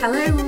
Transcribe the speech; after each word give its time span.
Hello 0.00 0.39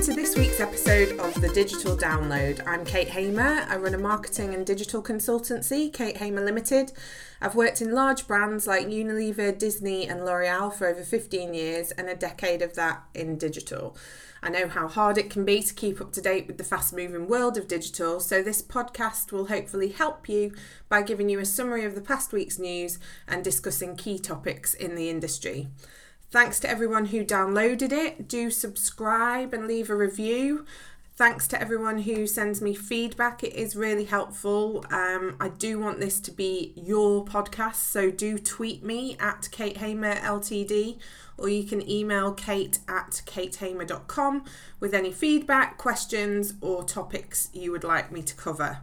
welcome 0.00 0.14
to 0.14 0.20
this 0.22 0.34
week's 0.34 0.60
episode 0.60 1.18
of 1.18 1.38
The 1.42 1.50
Digital 1.50 1.94
Download. 1.94 2.66
I'm 2.66 2.86
Kate 2.86 3.08
Hamer. 3.08 3.66
I 3.68 3.76
run 3.76 3.92
a 3.92 3.98
marketing 3.98 4.54
and 4.54 4.64
digital 4.64 5.02
consultancy, 5.02 5.92
Kate 5.92 6.16
Hamer 6.16 6.42
Limited. 6.42 6.92
I've 7.38 7.54
worked 7.54 7.82
in 7.82 7.92
large 7.92 8.26
brands 8.26 8.66
like 8.66 8.86
Unilever, 8.86 9.58
Disney, 9.58 10.08
and 10.08 10.24
L'Oreal 10.24 10.72
for 10.72 10.86
over 10.86 11.02
15 11.02 11.52
years 11.52 11.90
and 11.90 12.08
a 12.08 12.14
decade 12.14 12.62
of 12.62 12.76
that 12.76 13.02
in 13.12 13.36
digital. 13.36 13.94
I 14.42 14.48
know 14.48 14.68
how 14.68 14.88
hard 14.88 15.18
it 15.18 15.28
can 15.28 15.44
be 15.44 15.62
to 15.62 15.74
keep 15.74 16.00
up 16.00 16.12
to 16.12 16.22
date 16.22 16.46
with 16.46 16.56
the 16.56 16.64
fast 16.64 16.94
moving 16.94 17.28
world 17.28 17.58
of 17.58 17.68
digital, 17.68 18.20
so 18.20 18.42
this 18.42 18.62
podcast 18.62 19.32
will 19.32 19.48
hopefully 19.48 19.90
help 19.90 20.30
you 20.30 20.54
by 20.88 21.02
giving 21.02 21.28
you 21.28 21.40
a 21.40 21.44
summary 21.44 21.84
of 21.84 21.94
the 21.94 22.00
past 22.00 22.32
week's 22.32 22.58
news 22.58 22.98
and 23.28 23.44
discussing 23.44 23.96
key 23.96 24.18
topics 24.18 24.72
in 24.72 24.94
the 24.94 25.10
industry. 25.10 25.68
Thanks 26.30 26.60
to 26.60 26.70
everyone 26.70 27.06
who 27.06 27.24
downloaded 27.24 27.92
it. 27.92 28.28
Do 28.28 28.50
subscribe 28.50 29.52
and 29.52 29.66
leave 29.66 29.90
a 29.90 29.96
review. 29.96 30.64
Thanks 31.16 31.46
to 31.48 31.60
everyone 31.60 31.98
who 32.02 32.26
sends 32.26 32.62
me 32.62 32.72
feedback. 32.72 33.42
It 33.42 33.54
is 33.54 33.76
really 33.76 34.04
helpful. 34.04 34.84
Um, 34.90 35.36
I 35.38 35.48
do 35.48 35.78
want 35.78 36.00
this 36.00 36.18
to 36.20 36.30
be 36.30 36.72
your 36.76 37.24
podcast, 37.24 37.74
so 37.74 38.10
do 38.10 38.38
tweet 38.38 38.82
me 38.82 39.16
at 39.20 39.48
Kate 39.50 39.76
Hamer 39.78 40.14
Ltd 40.14 40.98
or 41.40 41.48
you 41.48 41.64
can 41.64 41.88
email 41.90 42.32
kate 42.32 42.78
at 42.86 43.22
katehamer.com 43.26 44.44
with 44.78 44.94
any 44.94 45.10
feedback, 45.10 45.78
questions, 45.78 46.54
or 46.60 46.84
topics 46.84 47.48
you 47.52 47.72
would 47.72 47.84
like 47.84 48.12
me 48.12 48.22
to 48.22 48.34
cover. 48.34 48.78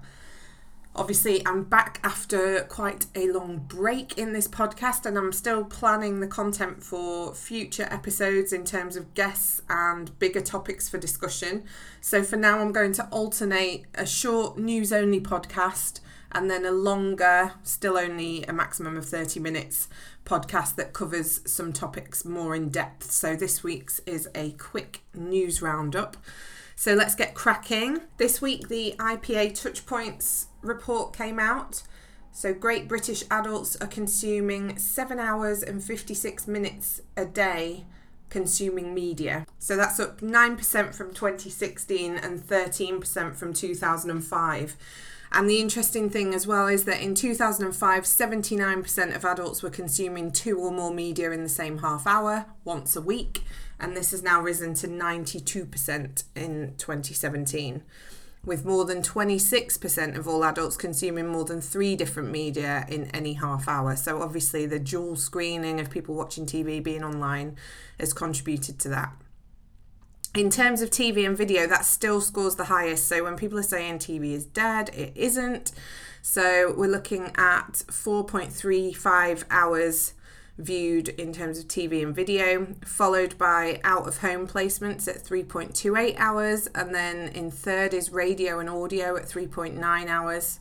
Obviously, 0.98 1.46
I'm 1.46 1.64
back 1.64 2.00
after 2.04 2.64
quite 2.64 3.06
a 3.14 3.32
long 3.32 3.60
break 3.68 4.18
in 4.18 4.34
this 4.34 4.48
podcast, 4.48 5.06
and 5.06 5.16
I'm 5.16 5.32
still 5.32 5.64
planning 5.64 6.22
the 6.22 6.28
content 6.28 6.82
for 6.84 7.36
future 7.36 7.88
episodes 7.92 8.52
in 8.52 8.64
terms 8.66 8.96
of 8.96 9.14
guests 9.14 9.62
and 9.70 10.18
bigger 10.18 10.42
topics 10.42 10.90
for 10.90 10.98
discussion. 10.98 11.66
So, 12.02 12.24
for 12.24 12.36
now, 12.36 12.58
I'm 12.58 12.72
going 12.72 12.94
to 12.94 13.06
alternate 13.10 13.86
a 13.94 14.08
short 14.08 14.58
news 14.58 14.92
only 14.92 15.22
podcast 15.22 16.00
and 16.32 16.50
then 16.50 16.66
a 16.66 16.72
longer, 16.72 17.54
still 17.62 17.96
only 17.96 18.44
a 18.46 18.52
maximum 18.52 18.98
of 18.98 19.06
30 19.06 19.40
minutes 19.40 19.90
podcast 20.26 20.78
that 20.78 20.94
covers 20.94 21.42
some 21.46 21.74
topics 21.74 22.26
more 22.26 22.56
in 22.56 22.70
depth. 22.70 23.12
So, 23.12 23.36
this 23.36 23.64
week's 23.64 24.00
is 24.08 24.28
a 24.34 24.54
quick 24.54 25.02
news 25.14 25.62
roundup. 25.62 26.18
So 26.80 26.94
let's 26.94 27.16
get 27.16 27.34
cracking. 27.34 28.02
This 28.18 28.40
week, 28.40 28.68
the 28.68 28.94
IPA 29.00 29.54
Touchpoints 29.54 30.46
report 30.68 31.16
came 31.16 31.40
out. 31.40 31.84
So, 32.32 32.54
Great 32.54 32.88
British 32.88 33.24
adults 33.32 33.76
are 33.78 33.88
consuming 33.88 34.78
7 34.78 35.20
hours 35.20 35.64
and 35.64 35.84
56 35.84 36.48
minutes 36.48 37.02
a 37.16 37.26
day 37.26 37.86
consuming 38.30 38.94
media. 38.94 39.46
So, 39.58 39.76
that's 39.76 40.00
up 40.00 40.22
9% 40.22 40.94
from 40.94 41.14
2016 41.14 42.16
and 42.16 42.40
13% 42.40 43.36
from 43.36 43.54
2005. 43.54 44.76
And 45.30 45.50
the 45.50 45.60
interesting 45.60 46.10
thing 46.10 46.34
as 46.34 46.48
well 46.48 46.68
is 46.68 46.86
that 46.86 47.02
in 47.02 47.14
2005, 47.14 48.04
79% 48.04 49.16
of 49.16 49.26
adults 49.26 49.62
were 49.62 49.70
consuming 49.70 50.32
two 50.32 50.58
or 50.58 50.72
more 50.72 50.94
media 50.94 51.32
in 51.32 51.44
the 51.44 51.50
same 51.50 51.80
half 51.80 52.08
hour 52.08 52.46
once 52.64 52.96
a 52.96 53.02
week 53.02 53.44
and 53.80 53.96
this 53.96 54.12
has 54.12 54.24
now 54.24 54.42
risen 54.42 54.74
to 54.76 54.88
92% 54.88 56.24
in 56.36 56.74
2017 56.78 57.84
with 58.48 58.66
more 58.66 58.86
than 58.86 59.02
26% 59.02 60.18
of 60.18 60.28
all 60.28 60.44
adults 60.44 60.78
consuming 60.78 61.28
more 61.28 61.44
than 61.44 61.60
three 61.60 61.98
different 61.98 62.32
media 62.32 62.86
in 62.88 63.06
any 63.08 63.34
half 63.34 63.68
hour. 63.68 63.96
So, 63.98 64.22
obviously, 64.22 64.66
the 64.66 64.80
dual 64.80 65.18
screening 65.18 65.80
of 65.82 65.90
people 65.92 66.16
watching 66.16 66.46
TV 66.46 66.82
being 66.82 67.04
online 67.04 67.58
has 68.00 68.14
contributed 68.14 68.80
to 68.80 68.90
that. 68.90 69.12
In 70.34 70.50
terms 70.50 70.82
of 70.82 70.90
TV 70.90 71.28
and 71.28 71.38
video, 71.38 71.68
that 71.68 71.84
still 71.84 72.22
scores 72.22 72.56
the 72.56 72.66
highest. 72.66 73.08
So, 73.08 73.24
when 73.26 73.36
people 73.36 73.60
are 73.60 73.64
saying 73.64 74.00
TV 74.00 74.32
is 74.32 74.46
dead, 74.46 74.90
it 74.96 75.12
isn't. 75.16 75.74
So, 76.22 76.74
we're 76.76 76.90
looking 76.90 77.34
at 77.36 77.84
4.35 77.90 79.44
hours 79.52 80.14
viewed 80.58 81.10
in 81.10 81.32
terms 81.34 81.60
of 81.60 81.68
TV 81.68 82.04
and 82.04 82.16
video, 82.16 82.68
followed 82.84 83.38
by 83.38 83.80
out 83.84 84.08
of 84.08 84.20
home 84.20 84.48
placements 84.48 85.08
at 85.08 85.24
3.28 85.24 86.16
hours, 86.18 86.68
and 86.74 86.94
then 86.94 87.30
in 87.30 87.52
third 87.52 87.94
is 87.94 88.12
radio 88.12 88.60
and 88.60 88.70
audio 88.70 89.16
at 89.16 89.26
3.9 89.26 90.08
hours. 90.08 90.60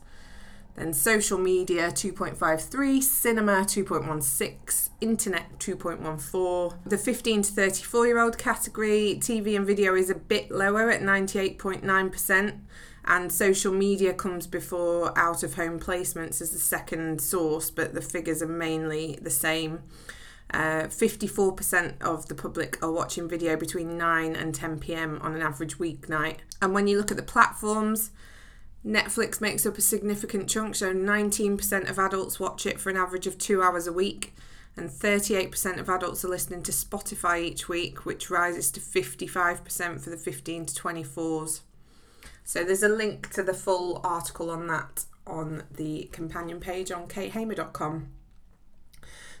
Then 0.75 0.93
social 0.93 1.39
media 1.39 1.87
2.53, 1.89 3.01
cinema 3.01 3.51
2.16, 3.63 4.89
internet 5.01 5.57
2.14. 5.57 6.77
The 6.85 6.97
15 6.99 7.41
to 7.41 7.51
34 7.51 8.05
year 8.05 8.19
old 8.19 8.37
category, 8.37 9.17
TV 9.19 9.55
and 9.55 9.65
video 9.65 9.95
is 9.95 10.11
a 10.11 10.15
bit 10.15 10.51
lower 10.51 10.91
at 10.91 11.01
98.9% 11.01 12.59
and 13.07 13.31
social 13.31 13.73
media 13.73 14.13
comes 14.13 14.47
before 14.47 15.17
out 15.17 15.41
of 15.41 15.55
home 15.55 15.79
placements 15.79 16.41
as 16.41 16.51
the 16.51 16.59
second 16.59 17.21
source, 17.21 17.71
but 17.71 17.93
the 17.93 18.01
figures 18.01 18.41
are 18.41 18.47
mainly 18.47 19.17
the 19.21 19.29
same. 19.29 19.83
Uh, 20.53 20.83
54% 20.83 22.01
of 22.01 22.27
the 22.27 22.35
public 22.35 22.81
are 22.83 22.91
watching 22.91 23.27
video 23.27 23.55
between 23.55 23.97
9 23.97 24.35
and 24.35 24.53
10 24.53 24.79
pm 24.79 25.19
on 25.21 25.35
an 25.35 25.41
average 25.41 25.77
weeknight. 25.77 26.37
And 26.61 26.73
when 26.73 26.87
you 26.87 26.97
look 26.97 27.11
at 27.11 27.17
the 27.17 27.23
platforms, 27.23 28.11
Netflix 28.85 29.39
makes 29.39 29.65
up 29.65 29.77
a 29.77 29.81
significant 29.81 30.49
chunk, 30.49 30.75
so 30.75 30.93
19% 30.93 31.89
of 31.89 31.99
adults 31.99 32.39
watch 32.39 32.65
it 32.65 32.79
for 32.79 32.89
an 32.89 32.97
average 32.97 33.27
of 33.27 33.37
two 33.37 33.61
hours 33.61 33.87
a 33.87 33.93
week, 33.93 34.33
and 34.75 34.89
38% 34.89 35.79
of 35.79 35.89
adults 35.89 36.23
are 36.23 36.29
listening 36.29 36.61
to 36.63 36.71
Spotify 36.71 37.41
each 37.41 37.67
week, 37.67 38.05
which 38.05 38.29
rises 38.29 38.69
to 38.71 38.79
55% 38.79 40.01
for 40.01 40.09
the 40.09 40.17
15 40.17 40.65
to 40.65 40.81
24s. 40.81 41.61
So 42.47 42.63
there's 42.63 42.81
a 42.81 42.87
link 42.87 43.29
to 43.33 43.43
the 43.43 43.53
full 43.53 43.99
article 44.05 44.49
on 44.49 44.67
that 44.67 45.03
on 45.27 45.63
the 45.69 46.07
companion 46.13 46.61
page 46.61 46.93
on 46.93 47.09
katehamer.com. 47.09 48.07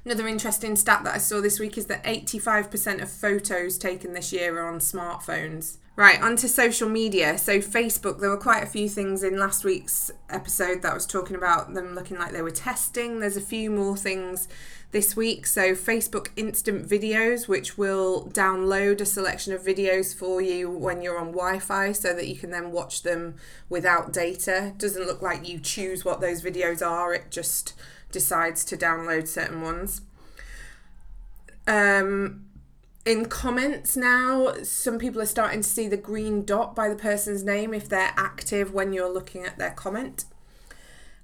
Another 0.03 0.27
interesting 0.27 0.75
stat 0.75 1.05
that 1.05 1.15
I 1.15 1.17
saw 1.17 1.39
this 1.39 1.57
week 1.57 1.77
is 1.77 1.85
that 1.85 2.03
85% 2.03 3.01
of 3.01 3.09
photos 3.09 3.77
taken 3.77 4.11
this 4.11 4.33
year 4.33 4.59
are 4.59 4.67
on 4.67 4.79
smartphones. 4.79 5.77
Right, 5.95 6.21
onto 6.21 6.49
social 6.49 6.89
media. 6.89 7.37
So, 7.37 7.59
Facebook, 7.59 8.19
there 8.19 8.29
were 8.29 8.35
quite 8.35 8.61
a 8.61 8.67
few 8.67 8.89
things 8.89 9.23
in 9.23 9.39
last 9.39 9.63
week's 9.63 10.11
episode 10.29 10.81
that 10.81 10.93
was 10.93 11.07
talking 11.07 11.37
about 11.37 11.73
them 11.73 11.95
looking 11.95 12.19
like 12.19 12.33
they 12.33 12.41
were 12.41 12.51
testing. 12.51 13.21
There's 13.21 13.37
a 13.37 13.41
few 13.41 13.71
more 13.71 13.95
things 13.95 14.49
this 14.91 15.15
week. 15.15 15.45
So, 15.45 15.73
Facebook 15.73 16.29
Instant 16.35 16.87
Videos, 16.87 17.47
which 17.47 17.77
will 17.77 18.29
download 18.33 19.01
a 19.01 19.05
selection 19.05 19.53
of 19.53 19.63
videos 19.63 20.17
for 20.17 20.41
you 20.41 20.69
when 20.69 21.01
you're 21.01 21.19
on 21.19 21.27
Wi 21.27 21.59
Fi 21.59 21.91
so 21.91 22.13
that 22.13 22.27
you 22.27 22.35
can 22.35 22.51
then 22.51 22.71
watch 22.71 23.03
them 23.03 23.35
without 23.69 24.13
data. 24.13 24.73
Doesn't 24.77 25.05
look 25.05 25.21
like 25.21 25.47
you 25.47 25.59
choose 25.59 26.05
what 26.05 26.21
those 26.21 26.41
videos 26.41 26.85
are, 26.85 27.13
it 27.13 27.31
just 27.31 27.73
decides 28.11 28.63
to 28.65 28.77
download 28.77 29.27
certain 29.27 29.61
ones. 29.61 30.01
Um, 31.67 32.45
in 33.05 33.25
comments 33.25 33.95
now, 33.95 34.53
some 34.63 34.97
people 34.99 35.21
are 35.21 35.25
starting 35.25 35.61
to 35.61 35.67
see 35.67 35.87
the 35.87 35.97
green 35.97 36.43
dot 36.43 36.75
by 36.75 36.89
the 36.89 36.95
person's 36.95 37.43
name 37.43 37.73
if 37.73 37.87
they're 37.89 38.13
active 38.15 38.73
when 38.73 38.93
you're 38.93 39.11
looking 39.11 39.45
at 39.45 39.57
their 39.57 39.71
comment. 39.71 40.25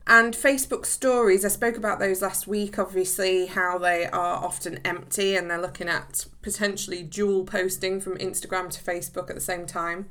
And 0.06 0.34
Facebook 0.34 0.86
stories, 0.86 1.46
I 1.46 1.48
spoke 1.48 1.78
about 1.78 2.00
those 2.00 2.22
last 2.22 2.46
week, 2.46 2.78
obviously, 2.78 3.46
how 3.46 3.78
they 3.78 4.06
are 4.08 4.44
often 4.44 4.80
empty 4.84 5.36
and 5.36 5.50
they're 5.50 5.62
looking 5.62 5.88
at 5.88 6.26
potentially 6.42 7.04
dual 7.04 7.46
posting 7.46 8.02
from 8.02 8.18
Instagram 8.18 8.70
to 8.72 8.84
Facebook 8.84 9.30
at 9.30 9.36
the 9.36 9.42
same 9.42 9.66
time. 9.66 10.10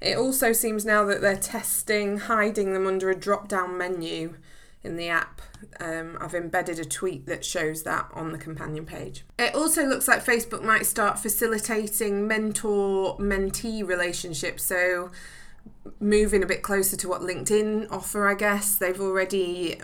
It 0.00 0.16
also 0.16 0.52
seems 0.52 0.84
now 0.84 1.04
that 1.04 1.20
they're 1.20 1.36
testing 1.36 2.18
hiding 2.18 2.72
them 2.72 2.86
under 2.86 3.10
a 3.10 3.14
drop 3.14 3.48
down 3.48 3.76
menu 3.76 4.36
in 4.82 4.96
the 4.96 5.08
app. 5.08 5.42
Um, 5.80 6.16
I've 6.20 6.34
embedded 6.34 6.78
a 6.78 6.84
tweet 6.84 7.26
that 7.26 7.44
shows 7.44 7.82
that 7.82 8.08
on 8.14 8.32
the 8.32 8.38
companion 8.38 8.86
page. 8.86 9.24
It 9.38 9.54
also 9.54 9.84
looks 9.86 10.06
like 10.08 10.24
Facebook 10.24 10.62
might 10.62 10.86
start 10.86 11.18
facilitating 11.18 12.26
mentor 12.26 13.18
mentee 13.18 13.86
relationships. 13.86 14.62
So, 14.62 15.10
moving 16.00 16.42
a 16.42 16.46
bit 16.46 16.62
closer 16.62 16.96
to 16.96 17.08
what 17.08 17.20
LinkedIn 17.20 17.90
offer, 17.90 18.28
I 18.28 18.34
guess. 18.34 18.76
They've 18.76 19.00
already 19.00 19.80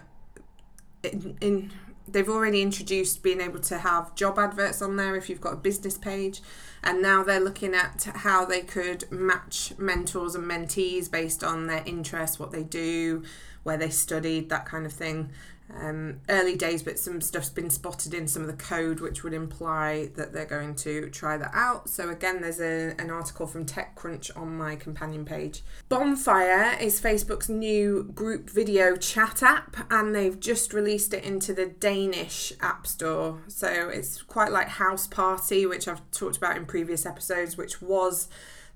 in, 1.02 1.36
in 1.40 1.72
they've 2.08 2.28
already 2.28 2.62
introduced 2.62 3.22
being 3.22 3.40
able 3.40 3.60
to 3.60 3.78
have 3.78 4.14
job 4.14 4.38
adverts 4.38 4.82
on 4.82 4.96
there 4.96 5.16
if 5.16 5.28
you've 5.30 5.40
got 5.40 5.52
a 5.54 5.56
business 5.56 5.96
page 5.96 6.40
and 6.82 7.00
now 7.00 7.22
they're 7.22 7.40
looking 7.40 7.74
at 7.74 8.02
how 8.16 8.44
they 8.44 8.60
could 8.60 9.10
match 9.10 9.72
mentors 9.78 10.34
and 10.34 10.44
mentees 10.44 11.10
based 11.10 11.44
on 11.44 11.68
their 11.68 11.82
interests 11.86 12.38
what 12.38 12.50
they 12.50 12.64
do 12.64 13.22
where 13.62 13.76
they 13.76 13.90
studied, 13.90 14.48
that 14.48 14.66
kind 14.66 14.84
of 14.84 14.92
thing 14.92 15.30
um, 15.80 16.20
early 16.28 16.56
days, 16.56 16.82
but 16.82 16.98
some 16.98 17.20
stuff's 17.20 17.48
been 17.48 17.70
spotted 17.70 18.14
in 18.14 18.28
some 18.28 18.42
of 18.42 18.48
the 18.48 18.62
code, 18.62 19.00
which 19.00 19.22
would 19.22 19.32
imply 19.32 20.10
that 20.16 20.32
they're 20.32 20.44
going 20.44 20.74
to 20.76 21.08
try 21.10 21.36
that 21.36 21.50
out. 21.54 21.88
So, 21.88 22.08
again, 22.10 22.40
there's 22.40 22.60
a, 22.60 22.94
an 22.98 23.10
article 23.10 23.46
from 23.46 23.64
TechCrunch 23.64 24.36
on 24.36 24.56
my 24.56 24.76
companion 24.76 25.24
page. 25.24 25.62
Bonfire 25.88 26.76
is 26.80 27.00
Facebook's 27.00 27.48
new 27.48 28.04
group 28.14 28.50
video 28.50 28.96
chat 28.96 29.42
app, 29.42 29.86
and 29.90 30.14
they've 30.14 30.38
just 30.38 30.72
released 30.72 31.14
it 31.14 31.24
into 31.24 31.52
the 31.52 31.66
Danish 31.66 32.52
App 32.60 32.86
Store. 32.86 33.42
So, 33.48 33.88
it's 33.88 34.22
quite 34.22 34.52
like 34.52 34.68
Houseparty, 34.68 35.68
which 35.68 35.88
I've 35.88 36.08
talked 36.10 36.36
about 36.36 36.56
in 36.56 36.66
previous 36.66 37.06
episodes, 37.06 37.56
which 37.56 37.80
was 37.80 38.28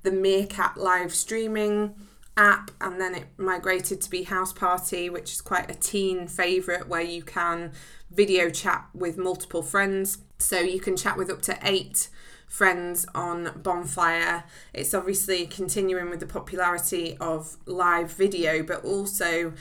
the 0.03 0.13
Meerkat 0.13 0.77
live 0.77 1.15
streaming 1.15 1.95
app 2.37 2.71
and 2.81 3.01
then 3.01 3.15
it 3.15 3.27
migrated 3.37 4.01
to 4.03 4.11
be 4.11 4.25
Houseparty, 4.25 5.11
which 5.11 5.33
is 5.33 5.41
quite 5.41 5.71
a 5.71 5.75
teen 5.75 6.27
favourite 6.27 6.89
where 6.89 7.03
you 7.03 7.23
can 7.23 7.73
video 8.11 8.51
chat 8.51 8.87
with 8.95 9.17
multiple 9.17 9.63
friends. 9.63 10.19
So 10.39 10.61
you 10.61 10.81
can 10.81 10.97
chat 10.97 11.17
with 11.17 11.31
up 11.31 11.43
to 11.43 11.59
eight 11.63 12.09
friends 12.47 13.07
on 13.15 13.53
Bonfire. 13.63 14.45
It's 14.73 14.95
obviously 14.95 15.47
continuing 15.47 16.11
with 16.11 16.21
the 16.21 16.27
popularity 16.27 17.17
of 17.21 17.57
live 17.67 18.13
video, 18.13 18.63
but 18.63 18.85
also 18.85 19.53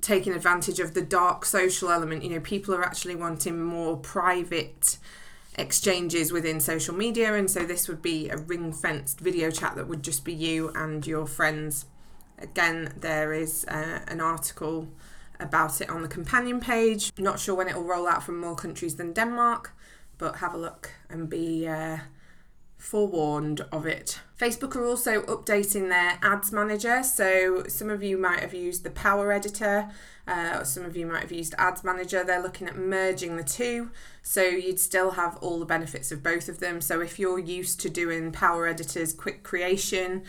taking 0.00 0.32
advantage 0.32 0.80
of 0.80 0.94
the 0.94 1.02
dark 1.02 1.44
social 1.44 1.90
element. 1.90 2.24
You 2.24 2.30
know, 2.30 2.40
people 2.40 2.74
are 2.74 2.82
actually 2.82 3.16
wanting 3.16 3.62
more 3.62 3.96
private 3.96 4.98
exchanges 5.56 6.32
within 6.32 6.60
social 6.60 6.94
media, 6.94 7.34
and 7.34 7.50
so 7.50 7.64
this 7.64 7.88
would 7.88 8.02
be 8.02 8.28
a 8.28 8.36
ring 8.36 8.72
fenced 8.72 9.20
video 9.20 9.50
chat 9.50 9.76
that 9.76 9.88
would 9.88 10.02
just 10.02 10.24
be 10.24 10.32
you 10.32 10.70
and 10.74 11.06
your 11.06 11.26
friends. 11.26 11.86
Again, 12.38 12.94
there 12.96 13.32
is 13.32 13.64
uh, 13.68 14.00
an 14.08 14.20
article 14.20 14.88
about 15.38 15.80
it 15.80 15.90
on 15.90 16.02
the 16.02 16.08
companion 16.08 16.60
page. 16.60 17.12
Not 17.18 17.38
sure 17.40 17.54
when 17.54 17.68
it 17.68 17.74
will 17.74 17.84
roll 17.84 18.06
out 18.06 18.22
from 18.22 18.40
more 18.40 18.54
countries 18.54 18.96
than 18.96 19.12
Denmark, 19.12 19.72
but 20.18 20.36
have 20.36 20.54
a 20.54 20.58
look 20.58 20.92
and 21.08 21.28
be 21.28 21.66
uh, 21.66 21.98
forewarned 22.80 23.60
of 23.70 23.86
it. 23.86 24.20
Facebook 24.38 24.74
are 24.74 24.86
also 24.86 25.20
updating 25.22 25.90
their 25.90 26.18
ads 26.22 26.50
manager. 26.50 27.02
So, 27.02 27.64
some 27.68 27.90
of 27.90 28.02
you 28.02 28.16
might 28.16 28.40
have 28.40 28.54
used 28.54 28.84
the 28.84 28.90
Power 28.90 29.32
Editor, 29.32 29.90
uh, 30.26 30.64
some 30.64 30.84
of 30.84 30.96
you 30.96 31.06
might 31.06 31.22
have 31.22 31.32
used 31.32 31.54
Ads 31.58 31.84
Manager. 31.84 32.24
They're 32.24 32.42
looking 32.42 32.68
at 32.68 32.76
merging 32.76 33.36
the 33.36 33.44
two. 33.44 33.90
So, 34.22 34.42
you'd 34.42 34.80
still 34.80 35.12
have 35.12 35.36
all 35.38 35.58
the 35.58 35.66
benefits 35.66 36.10
of 36.10 36.22
both 36.22 36.48
of 36.48 36.58
them. 36.58 36.80
So, 36.80 37.00
if 37.00 37.18
you're 37.18 37.38
used 37.38 37.80
to 37.80 37.90
doing 37.90 38.32
Power 38.32 38.66
Editor's 38.66 39.12
quick 39.12 39.42
creation, 39.42 40.22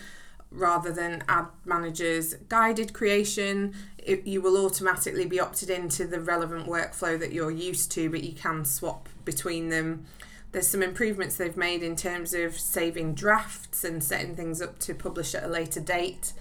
rather 0.54 0.92
than 0.92 1.24
ad 1.30 1.46
managers 1.64 2.34
guided 2.50 2.92
creation 2.92 3.74
it, 3.98 4.28
you 4.28 4.42
will 4.42 4.66
automatically 4.66 5.26
be 5.26 5.40
opted 5.40 5.70
into 5.70 6.06
the 6.06 6.20
relevant 6.20 6.68
workflow 6.68 7.18
that 7.18 7.32
you're 7.32 7.50
used 7.50 7.90
to 7.90 8.10
but 8.10 8.22
you 8.22 8.34
can 8.34 8.66
swap 8.66 9.08
between 9.24 9.70
them 9.70 10.06
there's 10.52 10.68
some 10.68 10.84
improvements 10.84 11.38
they've 11.38 11.58
made 11.58 11.82
in 11.82 11.96
terms 11.96 12.34
of 12.34 12.60
saving 12.60 13.14
drafts 13.14 13.84
and 13.84 14.04
setting 14.04 14.36
things 14.36 14.62
up 14.62 14.80
to 14.80 14.94
publish 14.94 15.34
at 15.34 15.44
a 15.44 15.48
later 15.48 15.80
date. 15.80 16.34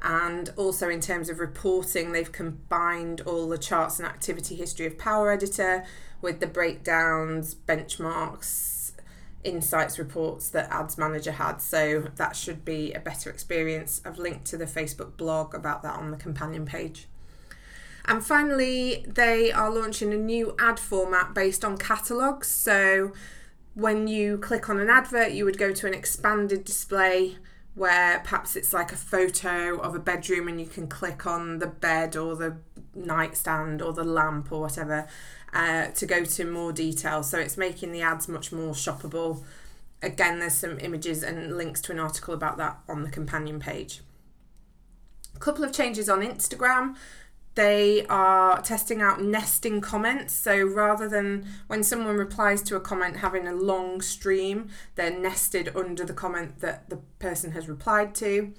And 0.00 0.52
also 0.56 0.88
in 0.88 1.00
terms 1.00 1.28
of 1.28 1.40
reporting 1.40 2.12
they've 2.12 2.30
combined 2.30 3.20
all 3.22 3.48
the 3.48 3.58
charts 3.58 3.98
and 3.98 4.08
activity 4.08 4.54
history 4.54 4.86
of 4.86 4.96
power 4.96 5.30
editor 5.30 5.84
with 6.22 6.40
the 6.40 6.46
breakdowns 6.46 7.54
benchmarks 7.54 8.92
insights 9.44 9.98
reports 9.98 10.50
that 10.50 10.70
ads 10.70 10.98
manager 10.98 11.32
had. 11.32 11.60
So 11.60 12.10
that 12.16 12.36
should 12.36 12.64
be 12.64 12.92
a 12.92 13.00
better 13.00 13.30
experience. 13.30 14.00
I've 14.04 14.18
linked 14.18 14.44
to 14.46 14.56
the 14.56 14.66
facebook 14.66 15.16
blog 15.16 15.54
about 15.54 15.82
that 15.82 15.96
on 15.96 16.10
the 16.10 16.16
companion 16.16 16.64
page. 16.64 17.06
And 18.04 18.24
finally 18.24 19.04
they 19.06 19.52
are 19.52 19.70
launching 19.70 20.12
a 20.12 20.16
new 20.16 20.54
ad 20.58 20.80
format 20.80 21.34
based 21.34 21.64
on 21.64 21.76
catalogs. 21.76 22.48
So 22.48 23.12
when 23.78 24.08
you 24.08 24.36
click 24.38 24.68
on 24.68 24.80
an 24.80 24.90
advert 24.90 25.30
you 25.30 25.44
would 25.44 25.56
go 25.56 25.72
to 25.72 25.86
an 25.86 25.94
expanded 25.94 26.64
display 26.64 27.36
where 27.78 28.18
perhaps 28.24 28.56
it's 28.56 28.72
like 28.72 28.90
a 28.90 28.96
photo 28.96 29.78
of 29.78 29.94
a 29.94 30.00
bedroom 30.00 30.48
and 30.48 30.60
you 30.60 30.66
can 30.66 30.88
click 30.88 31.26
on 31.26 31.60
the 31.60 31.66
bed 31.66 32.16
or 32.16 32.34
the 32.34 32.56
nightstand 32.92 33.80
or 33.80 33.92
the 33.92 34.02
lamp 34.02 34.50
or 34.50 34.60
whatever 34.62 35.06
uh, 35.52 35.86
to 35.92 36.04
go 36.04 36.24
to 36.24 36.44
more 36.44 36.72
detail. 36.72 37.22
So 37.22 37.38
it's 37.38 37.56
making 37.56 37.92
the 37.92 38.02
ads 38.02 38.26
much 38.26 38.50
more 38.50 38.72
shoppable. 38.72 39.44
Again, 40.02 40.40
there's 40.40 40.54
some 40.54 40.80
images 40.80 41.22
and 41.22 41.56
links 41.56 41.80
to 41.82 41.92
an 41.92 42.00
article 42.00 42.34
about 42.34 42.56
that 42.58 42.78
on 42.88 43.02
the 43.02 43.10
companion 43.10 43.60
page. 43.60 44.00
A 45.36 45.38
couple 45.38 45.62
of 45.62 45.72
changes 45.72 46.08
on 46.08 46.20
Instagram. 46.20 46.96
They 47.58 48.06
are 48.06 48.62
testing 48.62 49.02
out 49.02 49.20
nesting 49.20 49.80
comments. 49.80 50.32
So 50.32 50.62
rather 50.62 51.08
than 51.08 51.44
when 51.66 51.82
someone 51.82 52.16
replies 52.16 52.62
to 52.62 52.76
a 52.76 52.80
comment 52.80 53.16
having 53.16 53.48
a 53.48 53.52
long 53.52 54.00
stream, 54.00 54.68
they're 54.94 55.18
nested 55.18 55.74
under 55.74 56.04
the 56.04 56.12
comment 56.12 56.60
that 56.60 56.88
the 56.88 57.00
person 57.18 57.50
has 57.50 57.68
replied 57.68 58.14
to. 58.14 58.54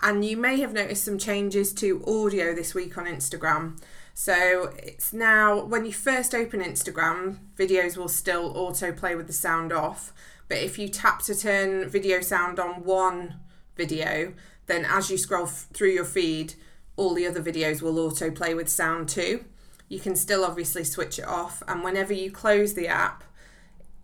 And 0.00 0.24
you 0.24 0.36
may 0.36 0.60
have 0.60 0.72
noticed 0.72 1.02
some 1.02 1.18
changes 1.18 1.72
to 1.72 2.04
audio 2.06 2.54
this 2.54 2.72
week 2.72 2.96
on 2.96 3.06
Instagram. 3.06 3.80
So 4.14 4.72
it's 4.78 5.12
now 5.12 5.64
when 5.64 5.84
you 5.84 5.92
first 5.92 6.32
open 6.32 6.60
Instagram, 6.60 7.38
videos 7.58 7.96
will 7.96 8.06
still 8.06 8.54
autoplay 8.54 9.16
with 9.16 9.26
the 9.26 9.32
sound 9.32 9.72
off. 9.72 10.12
But 10.46 10.58
if 10.58 10.78
you 10.78 10.88
tap 10.88 11.20
to 11.22 11.34
turn 11.34 11.88
video 11.88 12.20
sound 12.20 12.60
on 12.60 12.84
one 12.84 13.40
video, 13.74 14.34
then 14.66 14.84
as 14.84 15.10
you 15.10 15.18
scroll 15.18 15.46
f- 15.46 15.66
through 15.72 15.90
your 15.90 16.04
feed, 16.04 16.54
all 16.96 17.14
the 17.14 17.26
other 17.26 17.42
videos 17.42 17.82
will 17.82 17.94
autoplay 17.94 18.56
with 18.56 18.68
sound 18.68 19.08
too. 19.08 19.44
You 19.88 20.00
can 20.00 20.16
still 20.16 20.44
obviously 20.44 20.84
switch 20.84 21.18
it 21.18 21.26
off, 21.26 21.62
and 21.68 21.84
whenever 21.84 22.12
you 22.12 22.30
close 22.30 22.74
the 22.74 22.88
app, 22.88 23.22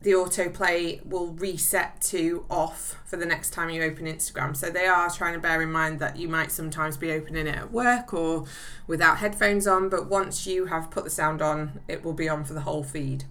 the 0.02 0.12
autoplay 0.12 1.04
will 1.06 1.28
reset 1.28 2.00
to 2.00 2.44
off 2.50 2.98
for 3.04 3.16
the 3.16 3.26
next 3.26 3.50
time 3.50 3.70
you 3.70 3.82
open 3.82 4.06
Instagram. 4.06 4.56
So 4.56 4.68
they 4.68 4.86
are 4.86 5.08
trying 5.10 5.34
to 5.34 5.38
bear 5.38 5.62
in 5.62 5.70
mind 5.70 6.00
that 6.00 6.16
you 6.16 6.28
might 6.28 6.50
sometimes 6.50 6.96
be 6.96 7.12
opening 7.12 7.46
it 7.46 7.54
at 7.54 7.72
work 7.72 8.12
or 8.12 8.44
without 8.86 9.18
headphones 9.18 9.66
on, 9.66 9.88
but 9.88 10.08
once 10.08 10.46
you 10.46 10.66
have 10.66 10.90
put 10.90 11.04
the 11.04 11.10
sound 11.10 11.40
on, 11.40 11.80
it 11.86 12.04
will 12.04 12.14
be 12.14 12.28
on 12.28 12.44
for 12.44 12.52
the 12.52 12.62
whole 12.62 12.82
feed. 12.82 13.24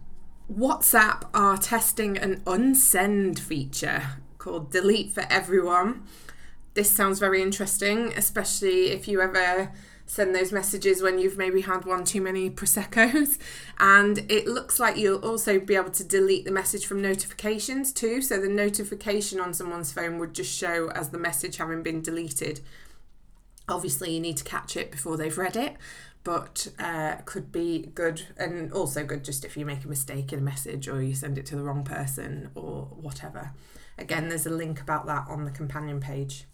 WhatsApp 0.52 1.28
are 1.34 1.58
testing 1.58 2.18
an 2.18 2.42
unsend 2.42 3.40
feature 3.40 4.04
called 4.38 4.72
Delete 4.72 5.12
for 5.12 5.26
Everyone. 5.30 6.04
This 6.74 6.90
sounds 6.90 7.20
very 7.20 7.42
interesting, 7.42 8.14
especially 8.16 8.92
if 8.92 9.08
you 9.08 9.22
ever 9.22 9.72
send 10.06 10.36
those 10.36 10.52
messages 10.52 11.02
when 11.02 11.20
you've 11.20 11.38
maybe 11.38 11.62
had 11.62 11.86
one 11.86 12.04
too 12.04 12.22
many 12.22 12.50
Prosecco's. 12.50 13.40
And 13.80 14.20
it 14.30 14.46
looks 14.46 14.80
like 14.80 14.98
you'll 14.98 15.26
also 15.26 15.60
be 15.60 15.76
able 15.76 15.92
to 15.92 16.04
delete 16.04 16.46
the 16.46 16.52
message 16.52 16.86
from 16.86 17.02
notifications 17.02 17.92
too. 17.92 18.22
So 18.22 18.40
the 18.40 18.50
notification 18.50 19.40
on 19.40 19.54
someone's 19.54 19.92
phone 19.92 20.20
would 20.20 20.34
just 20.34 20.56
show 20.56 20.90
as 20.92 21.10
the 21.10 21.18
message 21.18 21.58
having 21.58 21.82
been 21.82 22.02
deleted. 22.02 22.60
Obviously, 23.68 24.14
you 24.14 24.20
need 24.20 24.38
to 24.38 24.44
catch 24.44 24.78
it 24.78 24.92
before 24.92 25.18
they've 25.18 25.38
read 25.38 25.56
it, 25.56 25.78
but 26.24 26.68
uh, 26.78 27.16
could 27.26 27.52
be 27.52 27.90
good 27.96 28.28
and 28.38 28.72
also 28.72 29.04
good 29.04 29.24
just 29.24 29.44
if 29.44 29.58
you 29.58 29.66
make 29.66 29.84
a 29.84 29.88
mistake 29.88 30.32
in 30.32 30.40
a 30.40 30.44
message 30.44 30.88
or 30.88 31.02
you 31.02 31.16
send 31.16 31.38
it 31.38 31.46
to 31.48 31.56
the 31.56 31.64
wrong 31.64 31.84
person 31.84 32.52
or 32.54 32.84
whatever. 32.92 33.52
Again, 33.98 34.30
there's 34.30 34.46
a 34.46 34.52
link 34.52 34.80
about 34.80 35.06
that 35.08 35.26
on 35.28 35.46
the 35.46 35.52
companion 35.52 36.00
page. 36.00 36.46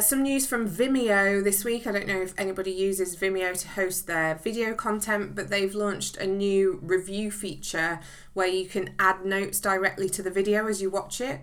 Some 0.00 0.22
news 0.22 0.46
from 0.46 0.68
Vimeo 0.68 1.44
this 1.44 1.66
week. 1.66 1.86
I 1.86 1.92
don't 1.92 2.06
know 2.06 2.22
if 2.22 2.32
anybody 2.38 2.70
uses 2.70 3.14
Vimeo 3.14 3.56
to 3.60 3.68
host 3.68 4.06
their 4.06 4.36
video 4.36 4.72
content, 4.72 5.34
but 5.34 5.50
they've 5.50 5.74
launched 5.74 6.16
a 6.16 6.26
new 6.26 6.80
review 6.82 7.30
feature 7.30 8.00
where 8.32 8.48
you 8.48 8.66
can 8.66 8.94
add 8.98 9.26
notes 9.26 9.60
directly 9.60 10.08
to 10.08 10.22
the 10.22 10.30
video 10.30 10.66
as 10.66 10.80
you 10.80 10.88
watch 10.88 11.20
it. 11.20 11.42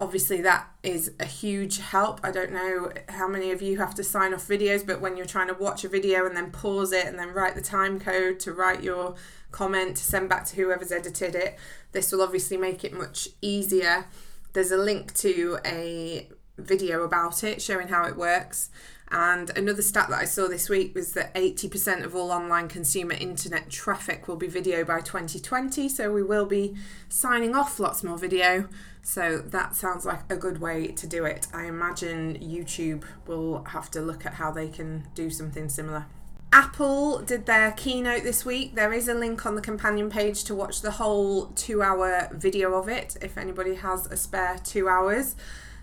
Obviously, 0.00 0.40
that 0.40 0.68
is 0.84 1.12
a 1.18 1.24
huge 1.24 1.78
help. 1.80 2.20
I 2.22 2.30
don't 2.30 2.52
know 2.52 2.92
how 3.08 3.26
many 3.26 3.50
of 3.50 3.60
you 3.60 3.78
have 3.78 3.96
to 3.96 4.04
sign 4.04 4.32
off 4.34 4.46
videos, 4.46 4.86
but 4.86 5.00
when 5.00 5.16
you're 5.16 5.26
trying 5.26 5.48
to 5.48 5.54
watch 5.54 5.82
a 5.82 5.88
video 5.88 6.24
and 6.24 6.36
then 6.36 6.52
pause 6.52 6.92
it 6.92 7.06
and 7.06 7.18
then 7.18 7.34
write 7.34 7.56
the 7.56 7.60
time 7.60 7.98
code 7.98 8.38
to 8.40 8.52
write 8.52 8.84
your 8.84 9.16
comment 9.50 9.96
to 9.96 10.04
send 10.04 10.28
back 10.28 10.44
to 10.46 10.56
whoever's 10.56 10.92
edited 10.92 11.34
it, 11.34 11.58
this 11.90 12.12
will 12.12 12.22
obviously 12.22 12.56
make 12.56 12.84
it 12.84 12.92
much 12.92 13.28
easier. 13.42 14.06
There's 14.52 14.70
a 14.70 14.78
link 14.78 15.12
to 15.14 15.58
a 15.66 16.28
video 16.60 17.02
about 17.02 17.42
it 17.44 17.62
showing 17.62 17.88
how 17.88 18.04
it 18.04 18.16
works. 18.16 18.70
And 19.12 19.50
another 19.56 19.82
stat 19.82 20.08
that 20.10 20.20
I 20.20 20.24
saw 20.24 20.46
this 20.46 20.68
week 20.68 20.94
was 20.94 21.14
that 21.14 21.34
80% 21.34 22.04
of 22.04 22.14
all 22.14 22.30
online 22.30 22.68
consumer 22.68 23.14
internet 23.14 23.68
traffic 23.68 24.28
will 24.28 24.36
be 24.36 24.46
video 24.46 24.84
by 24.84 25.00
2020. 25.00 25.88
So 25.88 26.12
we 26.12 26.22
will 26.22 26.46
be 26.46 26.76
signing 27.08 27.56
off 27.56 27.80
lots 27.80 28.04
more 28.04 28.16
video. 28.16 28.68
So 29.02 29.38
that 29.38 29.74
sounds 29.74 30.06
like 30.06 30.20
a 30.30 30.36
good 30.36 30.60
way 30.60 30.88
to 30.88 31.06
do 31.08 31.24
it. 31.24 31.48
I 31.52 31.64
imagine 31.64 32.38
YouTube 32.38 33.04
will 33.26 33.64
have 33.64 33.90
to 33.92 34.00
look 34.00 34.24
at 34.24 34.34
how 34.34 34.52
they 34.52 34.68
can 34.68 35.08
do 35.14 35.28
something 35.28 35.68
similar. 35.68 36.06
Apple 36.52 37.20
did 37.20 37.46
their 37.46 37.72
keynote 37.72 38.22
this 38.22 38.44
week. 38.44 38.74
There 38.74 38.92
is 38.92 39.08
a 39.08 39.14
link 39.14 39.46
on 39.46 39.54
the 39.54 39.60
companion 39.60 40.10
page 40.10 40.44
to 40.44 40.54
watch 40.54 40.82
the 40.82 40.90
whole 40.92 41.46
two 41.46 41.82
hour 41.82 42.28
video 42.32 42.74
of 42.74 42.88
it 42.88 43.16
if 43.22 43.38
anybody 43.38 43.76
has 43.76 44.06
a 44.06 44.16
spare 44.16 44.60
two 44.62 44.88
hours 44.88 45.36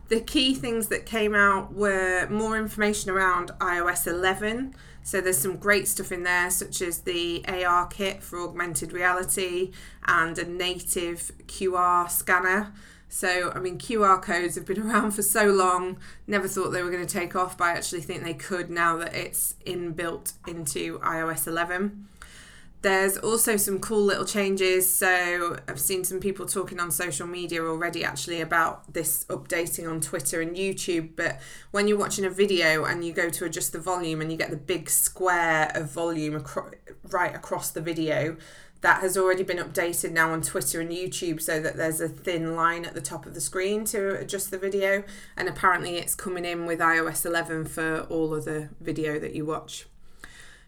the 0.09 0.21
key 0.21 0.53
things 0.53 0.87
that 0.87 1.05
came 1.05 1.35
out 1.35 1.73
were 1.73 2.27
more 2.29 2.57
information 2.57 3.11
around 3.11 3.51
iOS 3.59 4.07
11. 4.07 4.75
So 5.03 5.21
there's 5.21 5.37
some 5.37 5.57
great 5.57 5.87
stuff 5.87 6.11
in 6.11 6.23
there, 6.23 6.49
such 6.49 6.81
as 6.81 6.99
the 6.99 7.43
ARKit 7.47 8.21
for 8.21 8.41
augmented 8.41 8.91
reality 8.91 9.71
and 10.05 10.37
a 10.37 10.45
native 10.45 11.31
QR 11.47 12.09
scanner. 12.09 12.73
So, 13.09 13.51
I 13.55 13.59
mean, 13.59 13.77
QR 13.77 14.21
codes 14.21 14.55
have 14.55 14.65
been 14.65 14.81
around 14.89 15.11
for 15.11 15.21
so 15.21 15.45
long, 15.45 15.97
never 16.25 16.47
thought 16.47 16.71
they 16.71 16.83
were 16.83 16.91
going 16.91 17.05
to 17.05 17.13
take 17.13 17.35
off, 17.35 17.57
but 17.57 17.65
I 17.65 17.71
actually 17.71 18.01
think 18.01 18.23
they 18.23 18.33
could 18.33 18.69
now 18.69 18.97
that 18.97 19.15
it's 19.15 19.55
inbuilt 19.65 20.33
into 20.45 20.99
iOS 20.99 21.47
11. 21.47 22.07
There's 22.83 23.17
also 23.17 23.57
some 23.57 23.79
cool 23.79 24.03
little 24.03 24.25
changes. 24.25 24.87
So 24.87 25.57
I've 25.67 25.79
seen 25.79 26.03
some 26.03 26.19
people 26.19 26.45
talking 26.45 26.79
on 26.79 26.91
social 26.91 27.25
media 27.25 27.63
already 27.63 28.03
actually 28.03 28.39
about 28.39 28.93
this 28.93 29.25
updating 29.25 29.89
on 29.89 29.99
Twitter 29.99 30.41
and 30.41 30.55
YouTube. 30.55 31.15
But 31.15 31.41
when 31.71 31.87
you're 31.87 31.97
watching 31.97 32.23
a 32.23 32.29
video 32.29 32.85
and 32.85 33.03
you 33.03 33.13
go 33.13 33.29
to 33.29 33.45
adjust 33.45 33.73
the 33.73 33.79
volume 33.79 34.21
and 34.21 34.31
you 34.31 34.37
get 34.37 34.51
the 34.51 34.57
big 34.57 34.89
square 34.89 35.71
of 35.73 35.91
volume 35.91 36.35
acro- 36.35 36.71
right 37.09 37.35
across 37.35 37.71
the 37.71 37.81
video, 37.81 38.37
that 38.81 39.01
has 39.01 39.17
already 39.17 39.41
been 39.41 39.57
updated 39.57 40.11
now 40.11 40.31
on 40.31 40.43
Twitter 40.43 40.79
and 40.79 40.91
YouTube 40.91 41.41
so 41.41 41.59
that 41.59 41.77
there's 41.77 41.99
a 41.99 42.07
thin 42.07 42.55
line 42.55 42.85
at 42.85 42.93
the 42.93 43.01
top 43.01 43.25
of 43.25 43.33
the 43.33 43.41
screen 43.41 43.85
to 43.85 44.19
adjust 44.19 44.51
the 44.51 44.57
video. 44.57 45.03
And 45.35 45.49
apparently 45.49 45.95
it's 45.95 46.13
coming 46.13 46.45
in 46.45 46.67
with 46.67 46.77
iOS 46.77 47.25
11 47.25 47.65
for 47.65 48.01
all 48.01 48.35
other 48.35 48.69
video 48.79 49.17
that 49.17 49.33
you 49.33 49.47
watch 49.47 49.87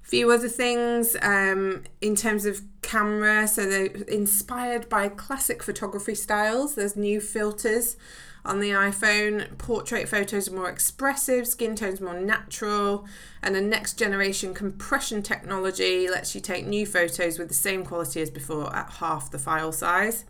few 0.01 0.31
other 0.31 0.49
things 0.49 1.15
um, 1.21 1.83
in 2.01 2.15
terms 2.15 2.45
of 2.45 2.61
camera. 2.81 3.47
So 3.47 3.65
they're 3.65 3.85
inspired 4.07 4.89
by 4.89 5.09
classic 5.09 5.61
photography 5.61 6.15
styles. 6.15 6.75
There's 6.75 6.95
new 6.95 7.21
filters 7.21 7.95
on 8.45 8.59
the 8.59 8.71
iPhone. 8.71 9.57
Portrait 9.57 10.07
photos 10.09 10.47
are 10.47 10.55
more 10.55 10.69
expressive, 10.69 11.47
skin 11.47 11.75
tones 11.75 12.01
more 12.01 12.19
natural, 12.19 13.05
and 13.41 13.55
a 13.55 13.61
next 13.61 13.99
generation 13.99 14.53
compression 14.53 15.21
technology 15.21 16.09
lets 16.09 16.33
you 16.33 16.41
take 16.41 16.65
new 16.65 16.85
photos 16.85 17.37
with 17.37 17.47
the 17.47 17.53
same 17.53 17.85
quality 17.85 18.21
as 18.21 18.29
before 18.29 18.75
at 18.75 18.89
half 18.93 19.29
the 19.29 19.39
file 19.39 19.71
size. 19.71 20.25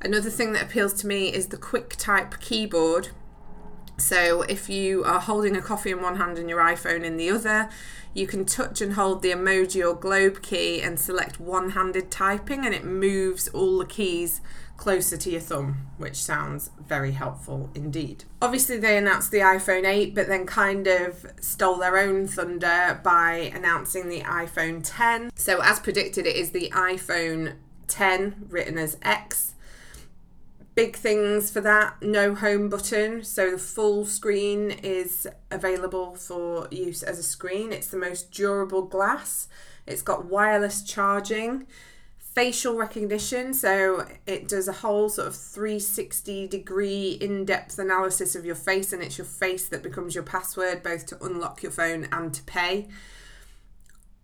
Another 0.00 0.30
thing 0.30 0.52
that 0.52 0.62
appeals 0.62 0.94
to 0.94 1.06
me 1.06 1.32
is 1.32 1.48
the 1.48 1.56
QuickType 1.56 2.40
keyboard. 2.40 3.08
So 3.98 4.42
if 4.42 4.68
you 4.68 5.04
are 5.04 5.20
holding 5.20 5.56
a 5.56 5.62
coffee 5.62 5.90
in 5.90 6.00
one 6.00 6.16
hand 6.16 6.38
and 6.38 6.48
your 6.48 6.60
iPhone 6.60 7.04
in 7.04 7.16
the 7.16 7.30
other, 7.30 7.68
you 8.14 8.26
can 8.26 8.44
touch 8.44 8.80
and 8.80 8.94
hold 8.94 9.22
the 9.22 9.32
emoji 9.32 9.86
or 9.86 9.94
globe 9.94 10.40
key 10.40 10.80
and 10.80 10.98
select 10.98 11.40
one 11.40 11.70
handed 11.70 12.10
typing, 12.10 12.64
and 12.64 12.74
it 12.74 12.84
moves 12.84 13.48
all 13.48 13.78
the 13.78 13.86
keys 13.86 14.40
closer 14.76 15.16
to 15.16 15.30
your 15.30 15.40
thumb, 15.40 15.88
which 15.98 16.14
sounds 16.14 16.70
very 16.80 17.12
helpful 17.12 17.70
indeed. 17.74 18.24
Obviously, 18.40 18.78
they 18.78 18.96
announced 18.96 19.32
the 19.32 19.38
iPhone 19.38 19.84
8, 19.84 20.14
but 20.14 20.28
then 20.28 20.46
kind 20.46 20.86
of 20.86 21.26
stole 21.40 21.76
their 21.76 21.98
own 21.98 22.28
thunder 22.28 23.00
by 23.02 23.50
announcing 23.54 24.08
the 24.08 24.20
iPhone 24.20 24.80
10. 24.82 25.30
So, 25.34 25.60
as 25.60 25.80
predicted, 25.80 26.26
it 26.26 26.36
is 26.36 26.52
the 26.52 26.70
iPhone 26.72 27.54
10 27.88 28.46
written 28.48 28.78
as 28.78 28.96
X 29.02 29.54
big 30.78 30.94
things 30.94 31.50
for 31.50 31.60
that 31.60 32.00
no 32.00 32.36
home 32.36 32.68
button. 32.68 33.24
So 33.24 33.50
the 33.50 33.58
full 33.58 34.06
screen 34.06 34.70
is 34.70 35.26
available 35.50 36.14
for 36.14 36.68
use 36.70 37.02
as 37.02 37.18
a 37.18 37.22
screen. 37.24 37.72
It's 37.72 37.88
the 37.88 37.96
most 37.96 38.30
durable 38.30 38.82
glass. 38.82 39.48
It's 39.88 40.02
got 40.02 40.26
wireless 40.26 40.84
charging 40.84 41.66
facial 42.20 42.76
recognition 42.76 43.52
so 43.52 44.06
it 44.24 44.46
does 44.46 44.68
a 44.68 44.72
whole 44.72 45.08
sort 45.08 45.26
of 45.26 45.34
360 45.34 46.46
degree 46.46 47.18
in-depth 47.20 47.76
analysis 47.80 48.36
of 48.36 48.44
your 48.44 48.54
face 48.54 48.92
and 48.92 49.02
it's 49.02 49.18
your 49.18 49.24
face 49.24 49.68
that 49.68 49.82
becomes 49.82 50.14
your 50.14 50.22
password 50.22 50.80
both 50.84 51.04
to 51.04 51.20
unlock 51.24 51.64
your 51.64 51.72
phone 51.72 52.06
and 52.12 52.32
to 52.32 52.42
pay 52.44 52.86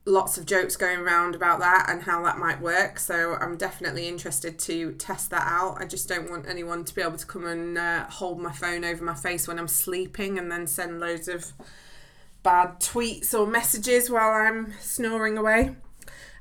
lots 0.07 0.37
of 0.37 0.45
jokes 0.45 0.77
going 0.77 0.99
around 0.99 1.35
about 1.35 1.61
that 1.61 1.87
and 1.89 2.03
how 2.03 2.23
that 2.25 2.39
might 2.39 2.61
work. 2.61 2.99
So 2.99 3.37
I'm 3.41 3.57
definitely 3.57 4.07
interested 4.07 4.59
to 4.61 4.93
test 4.93 5.31
that 5.31 5.47
out. 5.47 5.77
I 5.81 5.87
just 5.87 6.09
don't 6.09 6.31
want 6.31 6.47
anyone 6.47 6.85
to 6.85 6.95
be 6.95 7.01
able 7.01 7.17
to 7.17 7.27
come 7.27 7.47
and 7.47 7.79
uh, 7.79 8.05
hold 8.11 8.41
my 8.41 8.53
phone 8.53 8.85
over 8.85 9.03
my 9.03 9.15
face 9.15 9.49
when 9.49 9.59
I'm 9.59 9.69
sleeping 9.69 10.39
and 10.39 10.51
then 10.51 10.67
send 10.67 11.01
loads 11.01 11.29
of 11.29 11.53
bad 12.43 12.81
tweets 12.81 13.33
or 13.33 13.47
messages 13.47 14.11
while 14.11 14.31
I'm 14.31 14.75
snoring 14.79 15.39
away. 15.39 15.77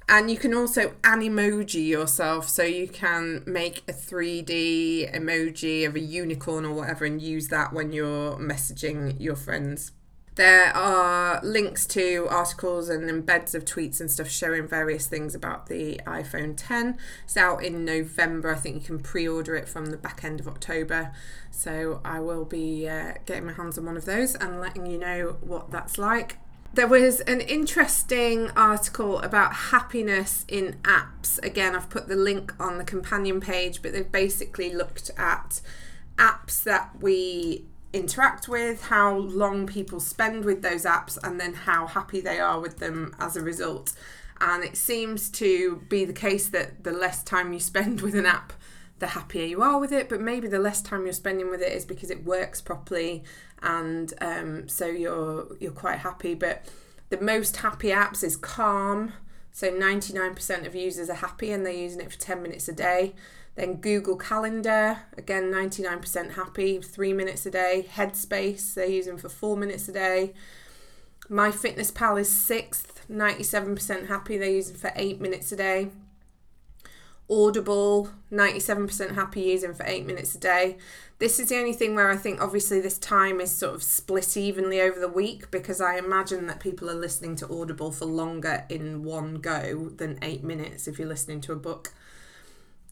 And 0.09 0.29
you 0.29 0.35
can 0.35 0.53
also 0.53 0.89
animoji 1.01 1.87
yourself, 1.87 2.49
so 2.49 2.63
you 2.63 2.89
can 2.89 3.41
make 3.45 3.83
a 3.87 3.93
3D 3.93 5.15
emoji 5.15 5.87
of 5.87 5.95
a 5.95 5.99
unicorn 6.01 6.65
or 6.65 6.73
whatever 6.73 7.05
and 7.05 7.21
use 7.21 7.47
that 7.47 7.71
when 7.71 7.93
you're 7.93 8.35
messaging 8.35 9.15
your 9.17 9.37
friends. 9.37 9.93
There 10.35 10.75
are 10.75 11.39
links 11.43 11.85
to 11.87 12.27
articles 12.29 12.89
and 12.89 13.03
embeds 13.03 13.53
of 13.53 13.65
tweets 13.65 13.99
and 13.99 14.09
stuff 14.09 14.29
showing 14.29 14.67
various 14.67 15.05
things 15.05 15.35
about 15.35 15.67
the 15.67 16.01
iPhone 16.07 16.55
10. 16.57 16.97
It's 17.25 17.37
out 17.37 17.63
in 17.63 17.85
November. 17.85 18.51
I 18.51 18.57
think 18.57 18.75
you 18.75 18.81
can 18.81 18.99
pre 18.99 19.27
order 19.27 19.55
it 19.55 19.69
from 19.69 19.87
the 19.87 19.97
back 19.97 20.23
end 20.23 20.39
of 20.39 20.47
October. 20.47 21.11
So 21.51 22.01
I 22.03 22.19
will 22.19 22.45
be 22.45 22.89
uh, 22.89 23.13
getting 23.27 23.45
my 23.45 23.53
hands 23.53 23.77
on 23.77 23.85
one 23.85 23.95
of 23.95 24.05
those 24.05 24.33
and 24.33 24.59
letting 24.59 24.87
you 24.87 24.97
know 24.97 25.37
what 25.41 25.69
that's 25.69 25.99
like. 25.99 26.37
There 26.73 26.87
was 26.87 27.19
an 27.21 27.39
interesting 27.39 28.49
article 28.55 29.19
about 29.19 29.53
happiness 29.53 30.45
in 30.47 30.77
apps. 30.81 31.37
Again, 31.43 31.75
I've 31.75 31.91
put 31.91 32.07
the 32.07 32.15
link 32.15 32.59
on 32.59 32.79
the 32.79 32.83
companion 32.83 33.39
page, 33.39 33.83
but 33.83 33.93
they've 33.93 34.11
basically 34.11 34.73
looked 34.73 35.11
at 35.15 35.61
apps 36.17 36.63
that 36.63 36.89
we 36.99 37.65
interact 37.93 38.47
with, 38.47 38.83
how 38.83 39.15
long 39.15 39.67
people 39.67 39.99
spend 39.99 40.43
with 40.43 40.61
those 40.61 40.83
apps, 40.83 41.17
and 41.23 41.39
then 41.39 41.53
how 41.53 41.87
happy 41.87 42.19
they 42.19 42.39
are 42.39 42.59
with 42.59 42.79
them 42.79 43.15
as 43.19 43.37
a 43.37 43.41
result. 43.41 43.93
And 44.41 44.63
it 44.63 44.75
seems 44.75 45.29
to 45.31 45.83
be 45.87 46.03
the 46.03 46.13
case 46.13 46.49
that 46.49 46.83
the 46.83 46.91
less 46.91 47.23
time 47.23 47.53
you 47.53 47.59
spend 47.59 48.01
with 48.01 48.15
an 48.15 48.25
app, 48.25 48.53
the 48.99 49.07
happier 49.07 49.45
you 49.45 49.61
are 49.61 49.79
with 49.79 49.91
it. 49.91 50.09
But 50.09 50.21
maybe 50.21 50.47
the 50.47 50.59
less 50.59 50.81
time 50.81 51.03
you're 51.05 51.13
spending 51.13 51.49
with 51.49 51.61
it 51.61 51.71
is 51.71 51.85
because 51.85 52.09
it 52.09 52.25
works 52.25 52.61
properly, 52.61 53.23
and 53.61 54.13
um, 54.19 54.67
so 54.67 54.87
you're 54.87 55.55
you're 55.59 55.71
quite 55.71 55.99
happy. 55.99 56.33
But 56.33 56.67
the 57.09 57.21
most 57.21 57.57
happy 57.57 57.89
apps 57.89 58.23
is 58.23 58.35
Calm. 58.35 59.13
So 59.55 59.69
99% 59.69 60.65
of 60.65 60.73
users 60.73 61.11
are 61.11 61.13
happy 61.13 61.51
and 61.51 61.63
they're 61.63 61.71
using 61.71 62.01
it 62.01 62.11
for 62.11 62.17
10 62.17 62.41
minutes 62.41 62.67
a 62.67 62.73
day. 62.73 63.13
Then 63.55 63.75
Google 63.75 64.15
Calendar, 64.17 64.99
again 65.15 65.51
99% 65.51 66.33
happy, 66.33 66.81
three 66.81 67.13
minutes 67.13 67.45
a 67.45 67.51
day. 67.51 67.87
Headspace, 67.93 68.73
they're 68.73 68.87
using 68.87 69.17
for 69.17 69.29
four 69.29 69.55
minutes 69.55 69.87
a 69.87 69.91
day. 69.91 70.33
MyFitnessPal 71.29 72.19
is 72.19 72.29
sixth, 72.29 73.05
97% 73.09 74.07
happy, 74.07 74.37
they're 74.37 74.49
using 74.49 74.75
for 74.75 74.91
eight 74.95 75.21
minutes 75.21 75.51
a 75.51 75.55
day. 75.55 75.89
Audible, 77.29 78.09
97% 78.31 79.15
happy 79.15 79.41
using 79.41 79.73
for 79.73 79.85
eight 79.85 80.05
minutes 80.05 80.35
a 80.35 80.39
day. 80.39 80.77
This 81.19 81.39
is 81.39 81.47
the 81.47 81.57
only 81.57 81.71
thing 81.71 81.95
where 81.95 82.11
I 82.11 82.17
think 82.17 82.41
obviously 82.41 82.81
this 82.81 82.97
time 82.97 83.39
is 83.39 83.55
sort 83.55 83.75
of 83.75 83.83
split 83.83 84.35
evenly 84.35 84.81
over 84.81 84.99
the 84.99 85.07
week 85.07 85.49
because 85.49 85.79
I 85.79 85.97
imagine 85.97 86.47
that 86.47 86.59
people 86.59 86.89
are 86.89 86.95
listening 86.95 87.37
to 87.37 87.49
Audible 87.49 87.91
for 87.91 88.05
longer 88.05 88.65
in 88.67 89.03
one 89.03 89.35
go 89.35 89.89
than 89.89 90.19
eight 90.21 90.43
minutes 90.43 90.87
if 90.87 90.99
you're 90.99 91.07
listening 91.07 91.39
to 91.41 91.53
a 91.53 91.55
book. 91.57 91.93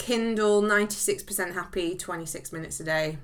Kindle, 0.01 0.63
96% 0.63 1.53
happy, 1.53 1.95
26 1.95 2.51
minutes 2.51 2.79
a 2.79 2.83
day. 2.83 3.19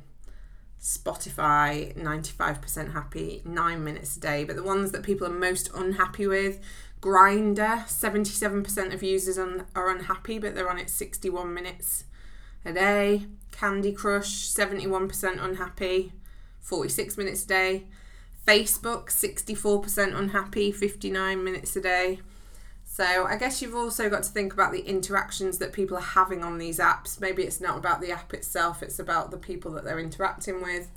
Spotify, 0.80 1.98
95% 1.98 2.94
happy, 2.94 3.42
9 3.44 3.84
minutes 3.84 4.16
a 4.16 4.20
day. 4.20 4.44
But 4.44 4.58
the 4.58 4.64
ones 4.64 4.92
that 4.92 5.02
people 5.02 5.26
are 5.26 5.32
most 5.32 5.72
unhappy 5.74 6.28
with, 6.28 6.60
Grindr, 7.02 7.88
77% 7.88 8.94
of 8.94 9.02
users 9.02 9.40
are 9.40 9.90
unhappy, 9.90 10.38
but 10.38 10.54
they're 10.54 10.70
on 10.70 10.78
it 10.78 10.92
61 10.92 11.52
minutes 11.52 12.04
a 12.64 12.72
day. 12.72 13.26
Candy 13.52 13.92
Crush, 13.92 14.48
71% 14.48 15.44
unhappy, 15.44 16.14
46 16.62 17.18
minutes 17.18 17.44
a 17.46 17.48
day. 17.48 17.84
Facebook, 18.48 19.08
64% 19.08 20.16
unhappy, 20.16 20.72
59 20.72 21.44
minutes 21.44 21.76
a 21.76 21.82
day. 21.82 22.20
So 22.98 23.28
I 23.28 23.38
guess 23.38 23.62
you've 23.62 23.76
also 23.76 24.10
got 24.10 24.24
to 24.24 24.32
think 24.32 24.54
about 24.54 24.72
the 24.72 24.80
interactions 24.80 25.60
that 25.60 25.72
people 25.72 25.96
are 25.98 26.02
having 26.02 26.44
on 26.44 26.58
these 26.58 26.80
apps. 26.80 27.22
Maybe 27.22 27.44
it's 27.44 27.62
not 27.62 27.78
about 27.78 28.02
the 28.02 28.12
app 28.12 28.34
itself, 28.34 28.82
it's 28.82 28.98
about 28.98 29.30
the 29.30 29.38
people 29.38 29.70
that 29.74 29.84
they're 29.84 30.00
interacting 30.00 30.64
with. 30.64 30.90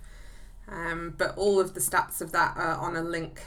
Um, 0.66 1.14
but 1.19 1.37
all 1.37 1.61
of 1.61 1.75
the 1.75 1.80
stats 1.80 2.23
of 2.23 2.33
that 2.33 2.57
are 2.57 2.76
on 2.76 2.97
a 2.97 3.02
link 3.02 3.42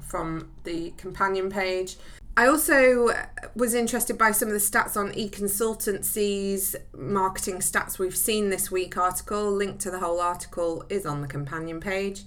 from 0.00 0.50
the 0.64 0.94
companion 0.96 1.50
page. 1.50 1.96
I 2.38 2.46
also 2.46 3.10
was 3.54 3.74
interested 3.74 4.16
by 4.16 4.30
some 4.30 4.48
of 4.48 4.54
the 4.54 4.60
stats 4.60 4.96
on 4.96 5.12
Econsultancy's 5.12 6.76
marketing 6.96 7.56
stats 7.56 7.98
we've 7.98 8.16
seen 8.16 8.48
this 8.48 8.70
week 8.70 8.96
article. 8.96 9.52
Link 9.52 9.78
to 9.80 9.90
the 9.90 9.98
whole 9.98 10.20
article 10.20 10.86
is 10.88 11.04
on 11.04 11.20
the 11.20 11.28
companion 11.28 11.80
page. 11.80 12.22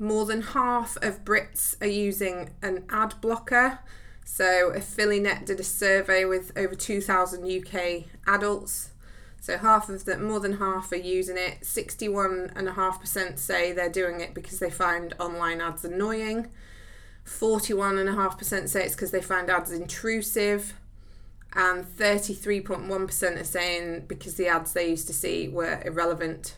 More 0.00 0.26
than 0.26 0.42
half 0.42 0.96
of 0.96 1.24
Brits 1.24 1.80
are 1.80 1.86
using 1.86 2.50
an 2.60 2.86
ad 2.90 3.14
blocker 3.20 3.78
so, 4.28 4.70
a 4.70 4.78
Affiliate 4.78 5.46
did 5.46 5.60
a 5.60 5.64
survey 5.64 6.24
with 6.24 6.50
over 6.58 6.74
2,000 6.74 7.44
UK 7.44 8.06
adults. 8.26 8.90
So, 9.40 9.56
half 9.56 9.88
of 9.88 10.04
them, 10.04 10.24
more 10.24 10.40
than 10.40 10.58
half, 10.58 10.90
are 10.90 10.96
using 10.96 11.38
it. 11.38 11.60
61.5% 11.60 13.38
say 13.38 13.72
they're 13.72 13.88
doing 13.88 14.20
it 14.20 14.34
because 14.34 14.58
they 14.58 14.68
find 14.68 15.14
online 15.20 15.60
ads 15.60 15.84
annoying. 15.84 16.48
41.5% 17.24 18.68
say 18.68 18.84
it's 18.84 18.96
because 18.96 19.12
they 19.12 19.22
find 19.22 19.48
ads 19.48 19.70
intrusive, 19.70 20.74
and 21.54 21.84
33.1% 21.84 23.40
are 23.40 23.44
saying 23.44 24.06
because 24.08 24.34
the 24.34 24.48
ads 24.48 24.72
they 24.72 24.90
used 24.90 25.06
to 25.06 25.14
see 25.14 25.46
were 25.46 25.80
irrelevant. 25.84 26.56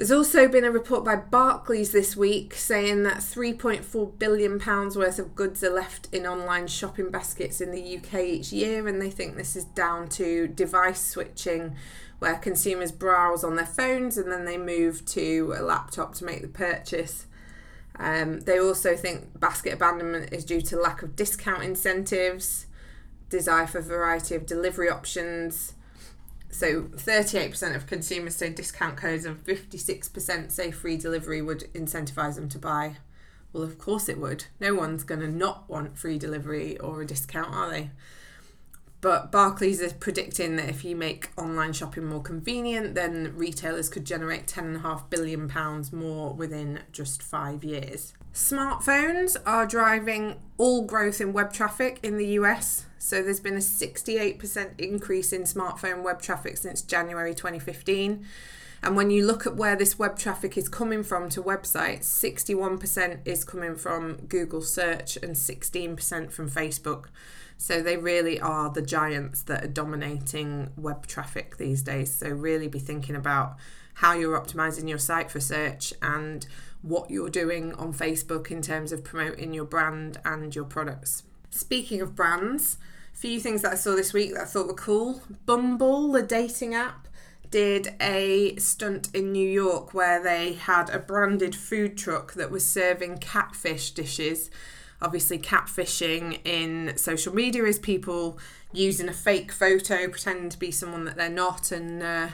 There's 0.00 0.10
also 0.10 0.48
been 0.48 0.64
a 0.64 0.70
report 0.70 1.04
by 1.04 1.16
Barclays 1.16 1.92
this 1.92 2.16
week 2.16 2.54
saying 2.54 3.02
that 3.02 3.18
3.4 3.18 4.18
billion 4.18 4.58
pounds 4.58 4.96
worth 4.96 5.18
of 5.18 5.36
goods 5.36 5.62
are 5.62 5.68
left 5.68 6.08
in 6.10 6.26
online 6.26 6.68
shopping 6.68 7.10
baskets 7.10 7.60
in 7.60 7.70
the 7.70 7.98
UK 7.98 8.20
each 8.20 8.50
year 8.50 8.88
and 8.88 8.98
they 8.98 9.10
think 9.10 9.36
this 9.36 9.56
is 9.56 9.64
down 9.64 10.08
to 10.08 10.48
device 10.48 11.04
switching 11.04 11.76
where 12.18 12.36
consumers 12.36 12.92
browse 12.92 13.44
on 13.44 13.56
their 13.56 13.66
phones 13.66 14.16
and 14.16 14.32
then 14.32 14.46
they 14.46 14.56
move 14.56 15.04
to 15.04 15.52
a 15.54 15.60
laptop 15.60 16.14
to 16.14 16.24
make 16.24 16.40
the 16.40 16.48
purchase. 16.48 17.26
Um, 17.98 18.40
they 18.40 18.58
also 18.58 18.96
think 18.96 19.38
basket 19.38 19.74
abandonment 19.74 20.32
is 20.32 20.46
due 20.46 20.62
to 20.62 20.80
lack 20.80 21.02
of 21.02 21.14
discount 21.14 21.62
incentives, 21.62 22.64
desire 23.28 23.66
for 23.66 23.82
variety 23.82 24.34
of 24.34 24.46
delivery 24.46 24.88
options. 24.88 25.74
So 26.50 26.82
38% 26.82 27.76
of 27.76 27.86
consumers 27.86 28.34
say 28.36 28.50
discount 28.50 28.96
codes 28.96 29.24
and 29.24 29.42
56% 29.44 30.50
say 30.50 30.70
free 30.70 30.96
delivery 30.96 31.40
would 31.40 31.72
incentivise 31.72 32.34
them 32.34 32.48
to 32.48 32.58
buy. 32.58 32.96
Well, 33.52 33.62
of 33.62 33.78
course 33.78 34.08
it 34.08 34.18
would. 34.18 34.46
No 34.58 34.74
one's 34.74 35.04
going 35.04 35.20
to 35.20 35.28
not 35.28 35.68
want 35.68 35.96
free 35.96 36.18
delivery 36.18 36.78
or 36.78 37.02
a 37.02 37.06
discount, 37.06 37.54
are 37.54 37.70
they? 37.70 37.90
But 39.00 39.32
Barclays 39.32 39.80
is 39.80 39.94
predicting 39.94 40.56
that 40.56 40.68
if 40.68 40.84
you 40.84 40.94
make 40.94 41.30
online 41.38 41.72
shopping 41.72 42.04
more 42.04 42.22
convenient, 42.22 42.94
then 42.94 43.32
retailers 43.34 43.88
could 43.88 44.04
generate 44.04 44.46
£10.5 44.46 45.08
billion 45.08 45.50
more 45.92 46.34
within 46.34 46.80
just 46.92 47.22
five 47.22 47.64
years. 47.64 48.12
Smartphones 48.32 49.36
are 49.44 49.66
driving 49.66 50.36
all 50.56 50.82
growth 50.82 51.20
in 51.20 51.32
web 51.32 51.52
traffic 51.52 51.98
in 52.02 52.16
the 52.16 52.26
US. 52.38 52.86
So 52.98 53.22
there's 53.22 53.40
been 53.40 53.54
a 53.54 53.58
68% 53.58 54.78
increase 54.78 55.32
in 55.32 55.42
smartphone 55.42 56.02
web 56.02 56.22
traffic 56.22 56.56
since 56.56 56.82
January 56.82 57.34
2015. 57.34 58.24
And 58.82 58.96
when 58.96 59.10
you 59.10 59.26
look 59.26 59.46
at 59.46 59.56
where 59.56 59.74
this 59.74 59.98
web 59.98 60.16
traffic 60.16 60.56
is 60.56 60.68
coming 60.68 61.02
from 61.02 61.28
to 61.30 61.42
websites, 61.42 62.04
61% 62.04 63.18
is 63.24 63.44
coming 63.44 63.74
from 63.74 64.16
Google 64.26 64.62
search 64.62 65.16
and 65.16 65.34
16% 65.34 66.30
from 66.30 66.48
Facebook. 66.48 67.06
So 67.58 67.82
they 67.82 67.96
really 67.96 68.40
are 68.40 68.70
the 68.70 68.80
giants 68.80 69.42
that 69.42 69.64
are 69.64 69.68
dominating 69.68 70.70
web 70.76 71.06
traffic 71.06 71.58
these 71.58 71.82
days. 71.82 72.14
So 72.14 72.28
really 72.28 72.68
be 72.68 72.78
thinking 72.78 73.16
about 73.16 73.56
how 73.94 74.14
you're 74.14 74.40
optimizing 74.40 74.88
your 74.88 74.98
site 74.98 75.30
for 75.30 75.40
search 75.40 75.92
and 76.00 76.46
what 76.82 77.10
you're 77.10 77.30
doing 77.30 77.74
on 77.74 77.92
Facebook 77.92 78.50
in 78.50 78.62
terms 78.62 78.92
of 78.92 79.04
promoting 79.04 79.52
your 79.52 79.64
brand 79.64 80.18
and 80.24 80.54
your 80.54 80.64
products. 80.64 81.24
Speaking 81.50 82.00
of 82.00 82.14
brands, 82.14 82.78
a 83.12 83.16
few 83.16 83.40
things 83.40 83.62
that 83.62 83.72
I 83.72 83.76
saw 83.76 83.94
this 83.94 84.12
week 84.12 84.34
that 84.34 84.42
I 84.42 84.46
thought 84.46 84.68
were 84.68 84.74
cool. 84.74 85.22
Bumble, 85.46 86.12
the 86.12 86.22
dating 86.22 86.74
app, 86.74 87.08
did 87.50 87.94
a 88.00 88.56
stunt 88.56 89.08
in 89.12 89.32
New 89.32 89.48
York 89.48 89.92
where 89.92 90.22
they 90.22 90.52
had 90.52 90.88
a 90.90 90.98
branded 90.98 91.54
food 91.54 91.98
truck 91.98 92.34
that 92.34 92.50
was 92.50 92.64
serving 92.64 93.18
catfish 93.18 93.90
dishes. 93.90 94.50
Obviously, 95.02 95.38
catfishing 95.38 96.40
in 96.44 96.96
social 96.96 97.34
media 97.34 97.64
is 97.64 97.78
people 97.78 98.38
using 98.72 99.08
a 99.08 99.12
fake 99.12 99.50
photo, 99.50 100.08
pretending 100.08 100.48
to 100.50 100.58
be 100.58 100.70
someone 100.70 101.04
that 101.04 101.16
they're 101.16 101.28
not, 101.28 101.72
and 101.72 102.02
uh, 102.02 102.28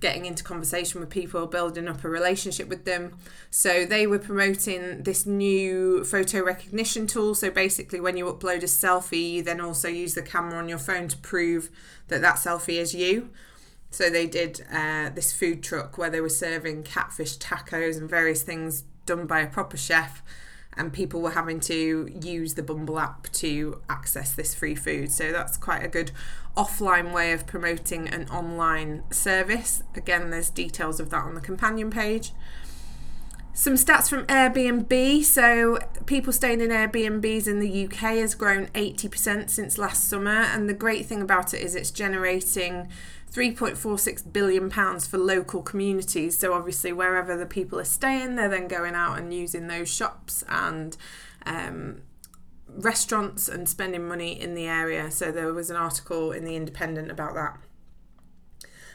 getting 0.00 0.26
into 0.26 0.44
conversation 0.44 1.00
with 1.00 1.10
people, 1.10 1.46
building 1.46 1.88
up 1.88 2.04
a 2.04 2.08
relationship 2.08 2.68
with 2.68 2.84
them. 2.84 3.16
So 3.50 3.84
they 3.84 4.06
were 4.06 4.18
promoting 4.18 5.02
this 5.02 5.26
new 5.26 6.04
photo 6.04 6.42
recognition 6.42 7.06
tool. 7.06 7.34
So 7.34 7.50
basically, 7.50 8.00
when 8.00 8.16
you 8.16 8.26
upload 8.26 8.58
a 8.58 8.66
selfie, 8.66 9.32
you 9.32 9.42
then 9.42 9.60
also 9.60 9.88
use 9.88 10.14
the 10.14 10.22
camera 10.22 10.58
on 10.58 10.68
your 10.68 10.78
phone 10.78 11.08
to 11.08 11.16
prove 11.18 11.70
that 12.08 12.20
that 12.22 12.36
selfie 12.36 12.78
is 12.78 12.94
you. 12.94 13.30
So 13.90 14.10
they 14.10 14.26
did 14.26 14.66
uh, 14.72 15.10
this 15.10 15.32
food 15.32 15.62
truck 15.62 15.96
where 15.96 16.10
they 16.10 16.20
were 16.20 16.28
serving 16.28 16.82
catfish 16.82 17.38
tacos 17.38 17.96
and 17.96 18.08
various 18.08 18.42
things 18.42 18.84
done 19.06 19.26
by 19.26 19.40
a 19.40 19.46
proper 19.46 19.76
chef. 19.76 20.22
And 20.78 20.92
people 20.92 21.20
were 21.20 21.32
having 21.32 21.60
to 21.60 22.08
use 22.22 22.54
the 22.54 22.62
Bumble 22.62 22.98
app 22.98 23.30
to 23.32 23.80
access 23.90 24.32
this 24.32 24.54
free 24.54 24.74
food. 24.74 25.10
So 25.10 25.32
that's 25.32 25.56
quite 25.56 25.84
a 25.84 25.88
good 25.88 26.12
offline 26.56 27.12
way 27.12 27.32
of 27.32 27.46
promoting 27.46 28.08
an 28.08 28.28
online 28.28 29.02
service. 29.10 29.82
Again, 29.94 30.30
there's 30.30 30.50
details 30.50 31.00
of 31.00 31.10
that 31.10 31.24
on 31.24 31.34
the 31.34 31.40
companion 31.40 31.90
page. 31.90 32.32
Some 33.58 33.74
stats 33.74 34.08
from 34.08 34.24
Airbnb. 34.26 35.24
So, 35.24 35.80
people 36.06 36.32
staying 36.32 36.60
in 36.60 36.68
Airbnbs 36.68 37.48
in 37.48 37.58
the 37.58 37.86
UK 37.86 38.18
has 38.18 38.36
grown 38.36 38.66
80% 38.68 39.50
since 39.50 39.78
last 39.78 40.08
summer. 40.08 40.30
And 40.30 40.68
the 40.68 40.74
great 40.74 41.06
thing 41.06 41.20
about 41.20 41.52
it 41.52 41.60
is 41.60 41.74
it's 41.74 41.90
generating 41.90 42.88
3.46 43.32 44.32
billion 44.32 44.70
pounds 44.70 45.06
for 45.06 45.18
local 45.18 45.62
communities. 45.62 46.38
So 46.38 46.54
obviously, 46.54 46.92
wherever 46.92 47.36
the 47.36 47.46
people 47.46 47.78
are 47.78 47.84
staying, 47.84 48.36
they're 48.36 48.48
then 48.48 48.68
going 48.68 48.94
out 48.94 49.18
and 49.18 49.32
using 49.32 49.66
those 49.66 49.92
shops 49.92 50.42
and 50.48 50.96
um, 51.44 52.02
restaurants 52.66 53.48
and 53.48 53.68
spending 53.68 54.06
money 54.06 54.40
in 54.40 54.54
the 54.54 54.66
area. 54.66 55.10
So 55.10 55.30
there 55.30 55.52
was 55.52 55.70
an 55.70 55.76
article 55.76 56.32
in 56.32 56.44
the 56.44 56.56
Independent 56.56 57.10
about 57.10 57.34
that. 57.34 57.58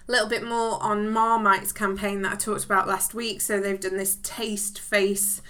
A 0.08 0.12
little 0.12 0.28
bit 0.28 0.44
more 0.44 0.84
on 0.84 1.10
Marmite's 1.10 1.72
campaign 1.72 2.24
that 2.24 2.34
I 2.34 2.36
talked 2.36 2.66
about 2.66 2.88
last 2.88 3.14
week. 3.14 3.40
So 3.40 3.60
they've 3.60 3.80
done 3.80 3.98
this 3.98 4.18
Taste 4.22 4.80
Face 4.80 5.42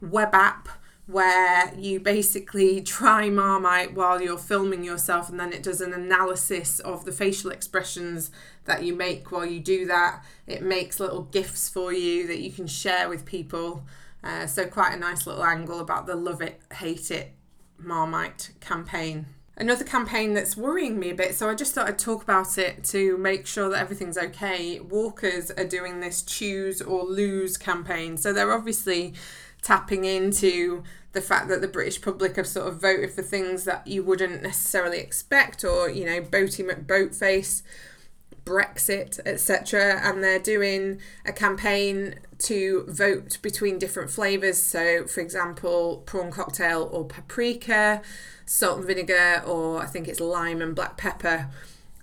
web 0.00 0.34
app 0.34 0.68
where 1.10 1.74
you 1.76 1.98
basically 2.00 2.80
try 2.80 3.28
Marmite 3.30 3.94
while 3.94 4.20
you're 4.20 4.38
filming 4.38 4.84
yourself, 4.84 5.28
and 5.28 5.40
then 5.40 5.52
it 5.52 5.62
does 5.62 5.80
an 5.80 5.92
analysis 5.92 6.80
of 6.80 7.04
the 7.04 7.12
facial 7.12 7.50
expressions 7.50 8.30
that 8.64 8.84
you 8.84 8.94
make 8.94 9.32
while 9.32 9.46
you 9.46 9.60
do 9.60 9.86
that. 9.86 10.24
It 10.46 10.62
makes 10.62 11.00
little 11.00 11.22
gifts 11.22 11.68
for 11.68 11.92
you 11.92 12.26
that 12.26 12.40
you 12.40 12.52
can 12.52 12.66
share 12.66 13.08
with 13.08 13.24
people. 13.24 13.84
Uh, 14.22 14.46
so, 14.46 14.66
quite 14.66 14.94
a 14.94 14.98
nice 14.98 15.26
little 15.26 15.44
angle 15.44 15.80
about 15.80 16.06
the 16.06 16.14
love 16.14 16.42
it, 16.42 16.60
hate 16.74 17.10
it 17.10 17.32
Marmite 17.78 18.50
campaign. 18.60 19.26
Another 19.56 19.84
campaign 19.84 20.32
that's 20.32 20.56
worrying 20.56 20.98
me 20.98 21.10
a 21.10 21.14
bit, 21.14 21.34
so 21.34 21.50
I 21.50 21.54
just 21.54 21.74
thought 21.74 21.86
I'd 21.86 21.98
talk 21.98 22.22
about 22.22 22.56
it 22.56 22.82
to 22.84 23.18
make 23.18 23.46
sure 23.46 23.68
that 23.68 23.78
everything's 23.78 24.16
okay. 24.16 24.80
Walkers 24.80 25.50
are 25.50 25.66
doing 25.66 26.00
this 26.00 26.22
choose 26.22 26.80
or 26.80 27.04
lose 27.04 27.58
campaign. 27.58 28.16
So 28.16 28.32
they're 28.32 28.52
obviously 28.52 29.12
tapping 29.62 30.04
into 30.04 30.82
the 31.12 31.20
fact 31.20 31.48
that 31.48 31.60
the 31.60 31.68
British 31.68 32.00
public 32.00 32.36
have 32.36 32.46
sort 32.46 32.68
of 32.68 32.80
voted 32.80 33.10
for 33.10 33.22
things 33.22 33.64
that 33.64 33.86
you 33.86 34.02
wouldn't 34.02 34.42
necessarily 34.42 34.98
expect, 34.98 35.64
or 35.64 35.88
you 35.88 36.04
know, 36.04 36.20
Boaty 36.20 36.64
McBoatface, 36.64 37.62
Brexit, 38.44 39.18
etc. 39.26 40.00
And 40.02 40.22
they're 40.22 40.38
doing 40.38 41.00
a 41.26 41.32
campaign 41.32 42.16
to 42.38 42.84
vote 42.88 43.38
between 43.42 43.78
different 43.78 44.10
flavours. 44.10 44.62
So, 44.62 45.06
for 45.06 45.20
example, 45.20 46.02
prawn 46.06 46.30
cocktail 46.30 46.88
or 46.92 47.04
paprika, 47.04 48.02
salt 48.46 48.78
and 48.78 48.86
vinegar, 48.86 49.42
or 49.46 49.80
I 49.80 49.86
think 49.86 50.08
it's 50.08 50.20
lime 50.20 50.62
and 50.62 50.74
black 50.74 50.96
pepper. 50.96 51.48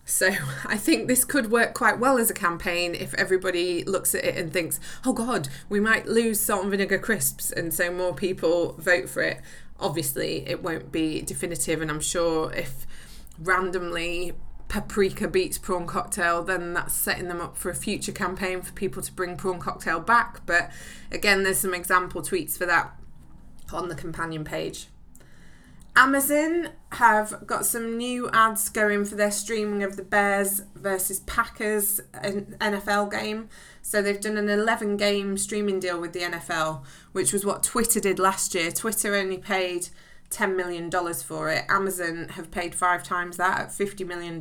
So 0.08 0.30
I 0.66 0.78
think 0.78 1.08
this 1.08 1.24
could 1.24 1.52
work 1.52 1.76
quite 1.76 2.00
well 2.00 2.18
as 2.18 2.32
a 2.32 2.34
campaign 2.34 2.96
if 2.96 3.14
everybody 3.16 3.84
looks 3.84 4.16
at 4.16 4.24
it 4.24 4.38
and 4.38 4.52
thinks, 4.52 4.80
oh 5.06 5.14
God, 5.14 5.50
we 5.70 5.80
might 5.80 6.08
lose 6.08 6.40
salt 6.40 6.64
and 6.64 6.72
vinegar 6.72 6.98
crisps, 6.98 7.52
and 7.52 7.74
so 7.74 7.92
more 7.92 8.16
people 8.16 8.74
vote 8.80 9.10
for 9.10 9.22
it. 9.22 9.42
Obviously, 9.80 10.48
it 10.48 10.64
won't 10.64 10.92
be 10.92 11.22
definitive, 11.22 11.82
and 11.82 11.92
I'm 11.92 12.00
sure 12.00 12.52
if 12.54 12.88
randomly 13.38 14.34
paprika 14.70 15.28
beats 15.28 15.58
prawn 15.58 15.86
cocktail, 15.86 16.44
then 16.44 16.74
that's 16.74 16.94
setting 16.94 17.28
them 17.28 17.40
up 17.40 17.58
for 17.58 17.70
a 17.70 17.76
future 17.76 18.12
campaign 18.12 18.62
for 18.62 18.74
people 18.74 19.02
to 19.02 19.12
bring 19.12 19.38
prawn 19.38 19.60
cocktail 19.60 20.00
back. 20.00 20.46
But 20.46 20.72
again, 21.12 21.44
there's 21.44 21.60
some 21.60 21.74
example 21.74 22.22
tweets 22.22 22.58
for 22.58 22.66
that 22.66 22.96
on 23.72 23.88
the 23.90 23.96
companion 23.96 24.44
page. 24.44 24.88
Amazon 25.98 26.70
have 26.92 27.48
got 27.48 27.66
some 27.66 27.98
new 27.98 28.30
ads 28.30 28.70
going 28.70 29.04
for 29.04 29.16
their 29.16 29.32
streaming 29.32 29.82
of 29.82 29.98
the 29.98 30.04
Bears 30.04 30.62
versus 30.76 31.22
Packers 31.22 32.00
NFL 32.14 33.10
game. 33.10 33.50
So 33.82 34.04
they've 34.04 34.22
done 34.22 34.38
an 34.38 34.48
11 34.48 34.98
game 34.98 35.40
streaming 35.40 35.80
deal 35.80 36.00
with 36.00 36.14
the 36.14 36.20
NFL, 36.20 36.84
which 37.14 37.34
was 37.34 37.44
what 37.44 37.64
Twitter 37.64 38.00
did 38.00 38.20
last 38.20 38.54
year. 38.54 38.72
Twitter 38.72 39.16
only 39.16 39.40
paid 39.40 39.90
$10 40.30 40.56
million 40.56 40.92
for 40.92 41.50
it. 41.50 41.66
Amazon 41.68 42.28
have 42.30 42.52
paid 42.52 42.76
five 42.76 43.02
times 43.02 43.38
that 43.38 43.60
at 43.60 43.70
$50 43.70 44.06
million. 44.06 44.40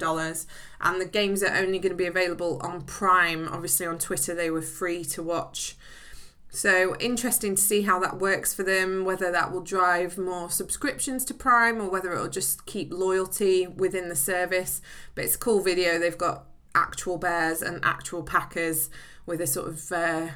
And 0.82 1.00
the 1.00 1.06
games 1.10 1.42
are 1.42 1.56
only 1.56 1.78
going 1.78 1.92
to 1.92 1.96
be 1.96 2.04
available 2.04 2.60
on 2.62 2.82
Prime. 2.82 3.48
Obviously, 3.48 3.86
on 3.86 3.96
Twitter, 3.98 4.34
they 4.34 4.50
were 4.50 4.60
free 4.60 5.04
to 5.06 5.22
watch 5.22 5.74
so 6.50 6.96
interesting 6.96 7.54
to 7.54 7.60
see 7.60 7.82
how 7.82 7.98
that 8.00 8.18
works 8.18 8.54
for 8.54 8.62
them, 8.62 9.04
whether 9.04 9.30
that 9.30 9.52
will 9.52 9.60
drive 9.60 10.16
more 10.16 10.48
subscriptions 10.48 11.24
to 11.26 11.34
Prime 11.34 11.80
or 11.80 11.90
whether 11.90 12.12
it'll 12.12 12.28
just 12.28 12.66
keep 12.66 12.92
loyalty 12.92 13.66
within 13.66 14.08
the 14.08 14.16
service. 14.16 14.80
But 15.14 15.24
it's 15.24 15.34
a 15.34 15.38
cool 15.38 15.60
video. 15.60 15.98
They've 15.98 16.16
got 16.16 16.46
actual 16.74 17.18
bears 17.18 17.62
and 17.62 17.84
actual 17.84 18.22
packers 18.22 18.90
with 19.26 19.40
a 19.40 19.46
sort 19.46 19.68
of 19.68 19.92
uh, 19.92 20.28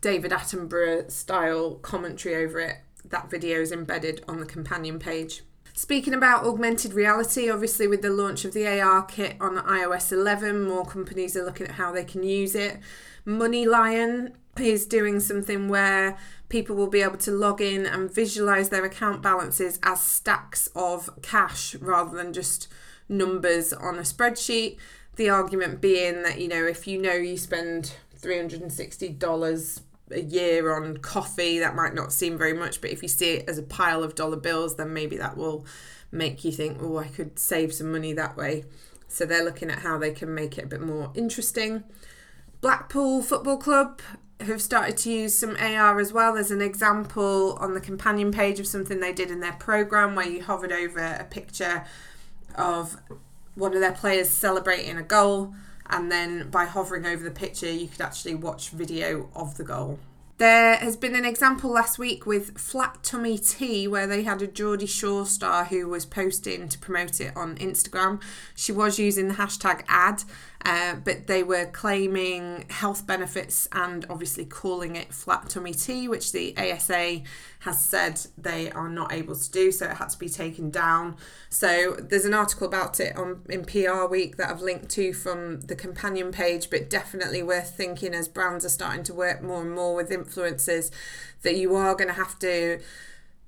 David 0.00 0.32
Attenborough 0.32 1.10
style 1.10 1.76
commentary 1.76 2.44
over 2.44 2.60
it. 2.60 2.76
that 3.04 3.30
video 3.30 3.60
is 3.60 3.72
embedded 3.72 4.22
on 4.28 4.40
the 4.40 4.46
companion 4.46 4.98
page. 4.98 5.42
Speaking 5.72 6.12
about 6.12 6.44
augmented 6.44 6.92
reality, 6.92 7.48
obviously, 7.48 7.86
with 7.86 8.02
the 8.02 8.10
launch 8.10 8.44
of 8.44 8.52
the 8.52 8.64
ARKit 8.64 9.40
on 9.40 9.58
iOS 9.58 10.10
11, 10.10 10.66
more 10.66 10.84
companies 10.84 11.36
are 11.36 11.44
looking 11.44 11.68
at 11.68 11.76
how 11.76 11.92
they 11.92 12.02
can 12.04 12.24
use 12.24 12.56
it. 12.56 12.78
MoneyLion 13.24 14.32
is 14.60 14.86
doing 14.86 15.20
something 15.20 15.68
where 15.68 16.18
people 16.48 16.76
will 16.76 16.88
be 16.88 17.02
able 17.02 17.18
to 17.18 17.30
log 17.30 17.60
in 17.60 17.86
and 17.86 18.12
visualize 18.12 18.68
their 18.68 18.84
account 18.84 19.22
balances 19.22 19.78
as 19.82 20.00
stacks 20.00 20.68
of 20.74 21.10
cash 21.22 21.74
rather 21.76 22.16
than 22.16 22.32
just 22.32 22.68
numbers 23.08 23.72
on 23.72 23.96
a 23.96 24.02
spreadsheet. 24.02 24.76
The 25.16 25.28
argument 25.28 25.80
being 25.80 26.22
that, 26.22 26.40
you 26.40 26.48
know, 26.48 26.64
if 26.64 26.86
you 26.86 27.00
know 27.00 27.14
you 27.14 27.36
spend 27.36 27.94
$360 28.20 29.80
a 30.10 30.20
year 30.20 30.74
on 30.74 30.96
coffee, 30.98 31.58
that 31.58 31.74
might 31.74 31.94
not 31.94 32.12
seem 32.12 32.38
very 32.38 32.54
much, 32.54 32.80
but 32.80 32.90
if 32.90 33.02
you 33.02 33.08
see 33.08 33.34
it 33.34 33.48
as 33.48 33.58
a 33.58 33.62
pile 33.62 34.02
of 34.02 34.14
dollar 34.14 34.36
bills, 34.36 34.76
then 34.76 34.92
maybe 34.92 35.16
that 35.16 35.36
will 35.36 35.66
make 36.10 36.44
you 36.44 36.52
think, 36.52 36.78
oh, 36.80 36.98
I 36.98 37.08
could 37.08 37.38
save 37.38 37.74
some 37.74 37.92
money 37.92 38.12
that 38.14 38.36
way. 38.36 38.64
So 39.08 39.24
they're 39.24 39.44
looking 39.44 39.70
at 39.70 39.80
how 39.80 39.98
they 39.98 40.12
can 40.12 40.34
make 40.34 40.58
it 40.58 40.64
a 40.64 40.68
bit 40.68 40.80
more 40.80 41.10
interesting. 41.14 41.84
Blackpool 42.60 43.22
Football 43.22 43.58
Club 43.58 44.00
have 44.40 44.62
started 44.62 44.96
to 44.98 45.10
use 45.10 45.36
some 45.36 45.56
AR 45.56 45.98
as 45.98 46.12
well. 46.12 46.34
There's 46.34 46.50
an 46.50 46.62
example 46.62 47.56
on 47.60 47.74
the 47.74 47.80
companion 47.80 48.30
page 48.30 48.60
of 48.60 48.66
something 48.66 49.00
they 49.00 49.12
did 49.12 49.30
in 49.30 49.40
their 49.40 49.54
program 49.54 50.14
where 50.14 50.28
you 50.28 50.42
hovered 50.42 50.72
over 50.72 51.00
a 51.00 51.24
picture 51.24 51.84
of 52.54 52.96
one 53.54 53.74
of 53.74 53.80
their 53.80 53.92
players 53.92 54.28
celebrating 54.28 54.96
a 54.96 55.02
goal 55.02 55.54
and 55.90 56.12
then 56.12 56.50
by 56.50 56.66
hovering 56.66 57.06
over 57.06 57.24
the 57.24 57.30
picture, 57.30 57.70
you 57.70 57.88
could 57.88 58.00
actually 58.00 58.34
watch 58.34 58.70
video 58.70 59.28
of 59.34 59.56
the 59.56 59.64
goal. 59.64 59.98
There 60.36 60.76
has 60.76 60.96
been 60.96 61.16
an 61.16 61.24
example 61.24 61.70
last 61.70 61.98
week 61.98 62.24
with 62.24 62.56
Flat 62.58 63.02
Tummy 63.02 63.38
Tea 63.38 63.88
where 63.88 64.06
they 64.06 64.22
had 64.22 64.40
a 64.40 64.46
Geordie 64.46 64.86
Shore 64.86 65.26
star 65.26 65.64
who 65.64 65.88
was 65.88 66.06
posting 66.06 66.68
to 66.68 66.78
promote 66.78 67.20
it 67.20 67.36
on 67.36 67.56
Instagram. 67.56 68.22
She 68.54 68.70
was 68.70 69.00
using 69.00 69.26
the 69.26 69.34
hashtag 69.34 69.82
ad 69.88 70.22
uh, 70.64 70.96
but 70.96 71.26
they 71.28 71.42
were 71.42 71.66
claiming 71.66 72.66
health 72.68 73.06
benefits 73.06 73.68
and 73.72 74.04
obviously 74.10 74.44
calling 74.44 74.96
it 74.96 75.14
flat 75.14 75.48
tummy 75.48 75.72
tea, 75.72 76.08
which 76.08 76.32
the 76.32 76.56
ASA 76.56 77.22
has 77.60 77.84
said 77.84 78.20
they 78.36 78.70
are 78.72 78.88
not 78.88 79.12
able 79.12 79.36
to 79.36 79.50
do, 79.50 79.70
so 79.70 79.86
it 79.86 79.96
had 79.96 80.08
to 80.08 80.18
be 80.18 80.28
taken 80.28 80.70
down. 80.70 81.16
So 81.48 81.96
there's 81.98 82.24
an 82.24 82.34
article 82.34 82.66
about 82.66 82.98
it 82.98 83.16
on 83.16 83.42
in 83.48 83.64
PR 83.64 84.06
Week 84.06 84.36
that 84.36 84.50
I've 84.50 84.60
linked 84.60 84.88
to 84.90 85.12
from 85.12 85.60
the 85.62 85.76
companion 85.76 86.32
page, 86.32 86.70
but 86.70 86.90
definitely 86.90 87.42
worth 87.42 87.76
thinking 87.76 88.12
as 88.12 88.28
brands 88.28 88.64
are 88.64 88.70
starting 88.70 89.04
to 89.04 89.14
work 89.14 89.42
more 89.42 89.62
and 89.62 89.72
more 89.72 89.94
with 89.94 90.10
influencers 90.10 90.90
that 91.42 91.56
you 91.56 91.76
are 91.76 91.94
going 91.94 92.08
to 92.08 92.14
have 92.14 92.38
to 92.40 92.80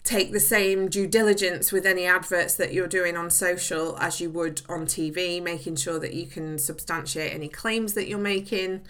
take 0.03 0.33
the 0.33 0.41
same 0.41 0.89
due 0.89 1.07
diligence 1.07 1.73
with 1.73 1.85
any 1.85 2.07
adverts 2.07 2.55
that 2.57 2.73
you're 2.73 2.89
doing 2.89 3.17
on 3.17 3.31
social 3.31 3.97
as 3.99 4.21
you 4.21 4.31
would 4.31 4.63
on 4.69 4.87
TV, 4.87 5.43
making 5.43 5.77
sure 5.77 5.99
that 5.99 6.15
you 6.15 6.27
can 6.27 6.59
substantiate 6.59 7.33
any 7.35 7.49
claims 7.49 7.95
that 7.95 8.09
you're 8.09 8.19
making. 8.19 8.83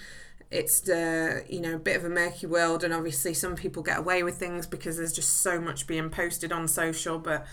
It's 0.50 0.80
the 0.80 1.44
you 1.48 1.60
know 1.60 1.76
a 1.76 1.78
bit 1.78 1.96
of 1.96 2.04
a 2.04 2.08
murky 2.08 2.46
world, 2.46 2.82
and 2.84 2.92
obviously 2.92 3.34
some 3.34 3.56
people 3.56 3.82
get 3.82 3.98
away 3.98 4.22
with 4.22 4.36
things 4.36 4.66
because 4.66 4.96
there's 4.96 5.12
just 5.12 5.42
so 5.42 5.60
much 5.60 5.86
being 5.86 6.10
posted 6.10 6.52
on 6.52 6.66
social. 6.68 7.18
But 7.18 7.46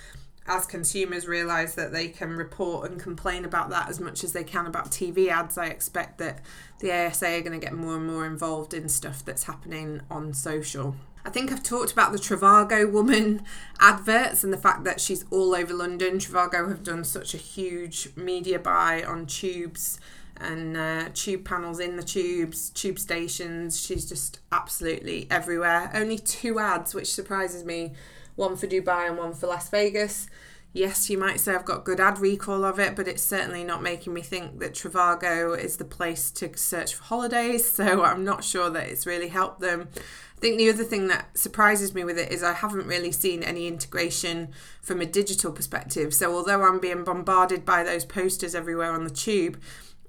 as 0.48 0.66
consumers 0.66 1.28
realise 1.28 1.76
that 1.76 1.92
they 1.92 2.08
can 2.08 2.32
report 2.32 2.90
and 2.90 3.00
complain 3.00 3.44
about 3.44 3.70
that 3.70 3.90
as 3.90 4.00
much 4.00 4.24
as 4.24 4.34
they 4.34 4.44
can 4.44 4.66
about 4.66 4.92
TV 4.92 5.28
ads, 5.28 5.58
I 5.58 5.68
expect 5.68 6.18
that 6.20 6.40
the 6.80 6.92
ASA 6.92 7.28
are 7.28 7.42
going 7.42 7.60
to 7.60 7.64
get 7.64 7.74
more 7.74 7.98
and 7.98 8.08
more 8.08 8.26
involved 8.26 8.74
in 8.74 8.88
stuff 8.88 9.26
that's 9.26 9.44
happening 9.44 10.02
on 10.10 10.34
social. 10.34 10.96
I 11.28 11.30
think 11.30 11.52
I've 11.52 11.62
talked 11.62 11.92
about 11.92 12.14
the 12.14 12.18
Trivago 12.18 12.90
woman 12.90 13.44
adverts 13.82 14.46
and 14.46 14.54
the 14.54 14.58
fact 14.58 14.86
that 14.86 15.02
she's 15.02 15.26
all 15.30 15.54
over 15.54 15.74
London. 15.74 16.20
Trivago 16.20 16.70
have 16.70 16.84
done 16.84 17.04
such 17.04 17.34
a 17.34 17.38
huge 17.38 18.08
media 18.16 18.58
buy 18.58 19.04
on 19.04 19.26
tubes 19.26 20.00
and 20.38 20.78
uh, 20.78 21.10
tube 21.14 21.44
panels 21.44 21.82
in 21.82 21.98
the 21.98 22.02
tubes, 22.02 22.70
tube 22.70 22.98
stations. 22.98 23.78
She's 23.78 24.08
just 24.08 24.40
absolutely 24.54 25.28
everywhere. 25.30 25.92
Only 25.94 26.18
two 26.18 26.60
ads, 26.60 26.96
which 26.96 27.14
surprises 27.14 27.66
me 27.66 27.92
one 28.38 28.56
for 28.56 28.68
Dubai 28.68 29.10
and 29.10 29.18
one 29.18 29.34
for 29.34 29.48
Las 29.48 29.68
Vegas. 29.68 30.30
Yes, 30.74 31.10
you 31.10 31.18
might 31.18 31.40
say 31.40 31.56
I've 31.56 31.66
got 31.66 31.86
good 31.86 32.00
ad 32.00 32.20
recall 32.20 32.64
of 32.64 32.80
it, 32.80 32.96
but 32.96 33.08
it's 33.08 33.24
certainly 33.24 33.64
not 33.64 33.82
making 33.82 34.14
me 34.14 34.22
think 34.22 34.60
that 34.60 34.74
Trivago 34.74 35.58
is 35.58 35.78
the 35.78 35.86
place 35.86 36.30
to 36.32 36.56
search 36.56 36.94
for 36.96 37.04
holidays. 37.04 37.72
So 37.78 38.04
I'm 38.04 38.24
not 38.24 38.44
sure 38.44 38.70
that 38.70 38.88
it's 38.88 39.06
really 39.06 39.28
helped 39.28 39.60
them. 39.60 39.90
I 39.96 40.40
think 40.40 40.58
the 40.58 40.70
other 40.70 40.84
thing 40.84 41.08
that 41.08 41.38
surprises 41.38 41.96
me 41.96 42.04
with 42.04 42.18
it 42.20 42.32
is 42.32 42.44
I 42.44 42.54
haven't 42.54 42.86
really 42.86 43.12
seen 43.12 43.42
any 43.44 43.68
integration 43.68 44.50
from 44.82 45.02
a 45.02 45.06
digital 45.06 45.52
perspective. 45.52 46.14
So 46.14 46.36
although 46.36 46.64
I'm 46.64 46.80
being 46.80 47.04
bombarded 47.04 47.66
by 47.66 47.84
those 47.84 48.06
posters 48.06 48.54
everywhere 48.54 48.92
on 48.92 49.04
the 49.04 49.10
tube, 49.10 49.60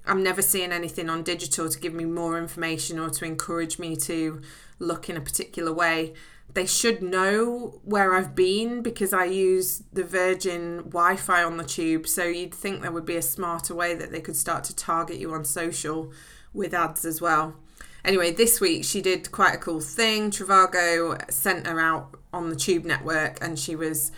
I'm 0.05 0.23
never 0.23 0.41
seeing 0.41 0.71
anything 0.71 1.09
on 1.09 1.23
digital 1.23 1.69
to 1.69 1.79
give 1.79 1.93
me 1.93 2.05
more 2.05 2.37
information 2.37 2.99
or 2.99 3.09
to 3.11 3.25
encourage 3.25 3.79
me 3.79 3.95
to 3.97 4.41
look 4.79 5.09
in 5.09 5.17
a 5.17 5.21
particular 5.21 5.73
way. 5.73 6.13
They 6.53 6.65
should 6.65 7.01
know 7.01 7.79
where 7.83 8.15
I've 8.15 8.35
been 8.35 8.81
because 8.81 9.13
I 9.13 9.25
use 9.25 9.83
the 9.93 10.03
Virgin 10.03 10.77
Wi 10.77 11.15
Fi 11.15 11.43
on 11.43 11.57
the 11.57 11.63
tube. 11.63 12.07
So 12.07 12.23
you'd 12.23 12.53
think 12.53 12.81
there 12.81 12.91
would 12.91 13.05
be 13.05 13.15
a 13.15 13.21
smarter 13.21 13.75
way 13.75 13.93
that 13.95 14.11
they 14.11 14.21
could 14.21 14.35
start 14.35 14.63
to 14.65 14.75
target 14.75 15.17
you 15.17 15.33
on 15.33 15.45
social 15.45 16.11
with 16.53 16.73
ads 16.73 17.05
as 17.05 17.21
well. 17.21 17.55
Anyway, 18.03 18.31
this 18.31 18.59
week 18.59 18.83
she 18.83 19.01
did 19.01 19.31
quite 19.31 19.55
a 19.55 19.57
cool 19.57 19.81
thing. 19.81 20.31
Trivago 20.31 21.29
sent 21.31 21.67
her 21.67 21.79
out 21.79 22.15
on 22.33 22.49
the 22.49 22.55
Tube 22.55 22.85
network 22.85 23.37
and 23.41 23.59
she 23.59 23.75
was 23.75 24.11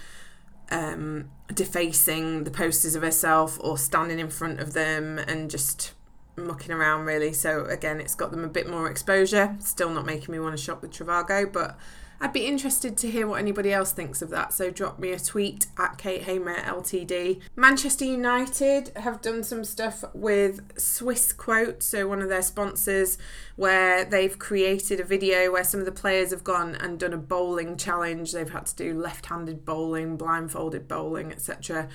um, 0.69 1.29
defacing 1.53 2.45
the 2.45 2.51
posters 2.51 2.95
of 2.95 3.03
herself 3.03 3.57
or 3.61 3.77
standing 3.77 4.19
in 4.19 4.29
front 4.29 4.59
of 4.59 4.73
them 4.73 5.19
and 5.19 5.49
just 5.49 5.93
mucking 6.37 6.71
around 6.71 7.05
really. 7.05 7.33
So 7.33 7.65
again, 7.65 7.99
it's 7.99 8.15
got 8.15 8.31
them 8.31 8.43
a 8.43 8.49
bit 8.49 8.69
more 8.69 8.89
exposure. 8.89 9.55
Still 9.59 9.89
not 9.89 10.05
making 10.05 10.31
me 10.31 10.39
want 10.39 10.55
to 10.55 10.63
shop 10.63 10.81
with 10.81 10.91
Trivago, 10.91 11.51
but 11.51 11.77
I'd 12.23 12.33
be 12.33 12.45
interested 12.45 12.97
to 12.97 13.09
hear 13.09 13.25
what 13.25 13.39
anybody 13.39 13.73
else 13.73 13.91
thinks 13.93 14.21
of 14.21 14.29
that, 14.29 14.53
so 14.53 14.69
drop 14.69 14.99
me 14.99 15.09
a 15.09 15.19
tweet 15.19 15.65
at 15.75 15.97
Kate 15.97 16.21
Hamer 16.21 16.53
LTD. 16.53 17.41
Manchester 17.55 18.05
United 18.05 18.91
have 18.95 19.23
done 19.23 19.43
some 19.43 19.63
stuff 19.63 20.03
with 20.13 20.75
Swissquote, 20.75 21.81
so 21.81 22.07
one 22.07 22.21
of 22.21 22.29
their 22.29 22.43
sponsors, 22.43 23.17
where 23.55 24.05
they've 24.05 24.37
created 24.37 24.99
a 24.99 25.03
video 25.03 25.51
where 25.51 25.63
some 25.63 25.79
of 25.79 25.87
the 25.87 25.91
players 25.91 26.29
have 26.29 26.43
gone 26.43 26.75
and 26.75 26.99
done 26.99 27.13
a 27.13 27.17
bowling 27.17 27.75
challenge. 27.75 28.33
They've 28.33 28.47
had 28.47 28.67
to 28.67 28.75
do 28.75 28.93
left 28.93 29.25
handed 29.25 29.65
bowling, 29.65 30.15
blindfolded 30.15 30.87
bowling, 30.87 31.31
etc 31.31 31.89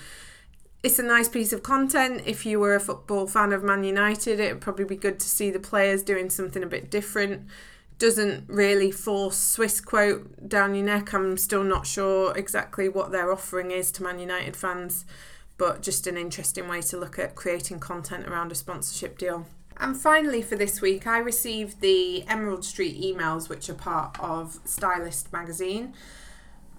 it's 0.82 1.00
a 1.00 1.02
nice 1.02 1.28
piece 1.28 1.52
of 1.52 1.64
content. 1.64 2.22
If 2.26 2.46
you 2.46 2.60
were 2.60 2.76
a 2.76 2.80
football 2.80 3.26
fan 3.26 3.52
of 3.52 3.64
Man 3.64 3.82
United, 3.82 4.38
it 4.38 4.52
would 4.52 4.62
probably 4.62 4.84
be 4.84 4.94
good 4.94 5.18
to 5.18 5.28
see 5.28 5.50
the 5.50 5.58
players 5.58 6.04
doing 6.04 6.30
something 6.30 6.62
a 6.62 6.66
bit 6.66 6.92
different 6.92 7.48
doesn't 7.98 8.44
really 8.48 8.90
force 8.90 9.56
Swissquote 9.56 10.48
down 10.48 10.74
your 10.74 10.84
neck. 10.84 11.14
I'm 11.14 11.36
still 11.38 11.64
not 11.64 11.86
sure 11.86 12.36
exactly 12.36 12.88
what 12.88 13.10
their 13.10 13.32
offering 13.32 13.70
is 13.70 13.90
to 13.92 14.02
Man 14.02 14.18
United 14.18 14.56
fans, 14.56 15.04
but 15.56 15.82
just 15.82 16.06
an 16.06 16.16
interesting 16.16 16.68
way 16.68 16.82
to 16.82 16.98
look 16.98 17.18
at 17.18 17.34
creating 17.34 17.80
content 17.80 18.26
around 18.26 18.52
a 18.52 18.54
sponsorship 18.54 19.18
deal. 19.18 19.46
And 19.78 19.96
finally, 19.96 20.40
for 20.42 20.56
this 20.56 20.80
week, 20.80 21.06
I 21.06 21.18
received 21.18 21.80
the 21.80 22.26
Emerald 22.28 22.64
Street 22.64 23.00
emails, 23.00 23.48
which 23.48 23.68
are 23.68 23.74
part 23.74 24.16
of 24.20 24.58
Stylist 24.64 25.32
magazine 25.32 25.94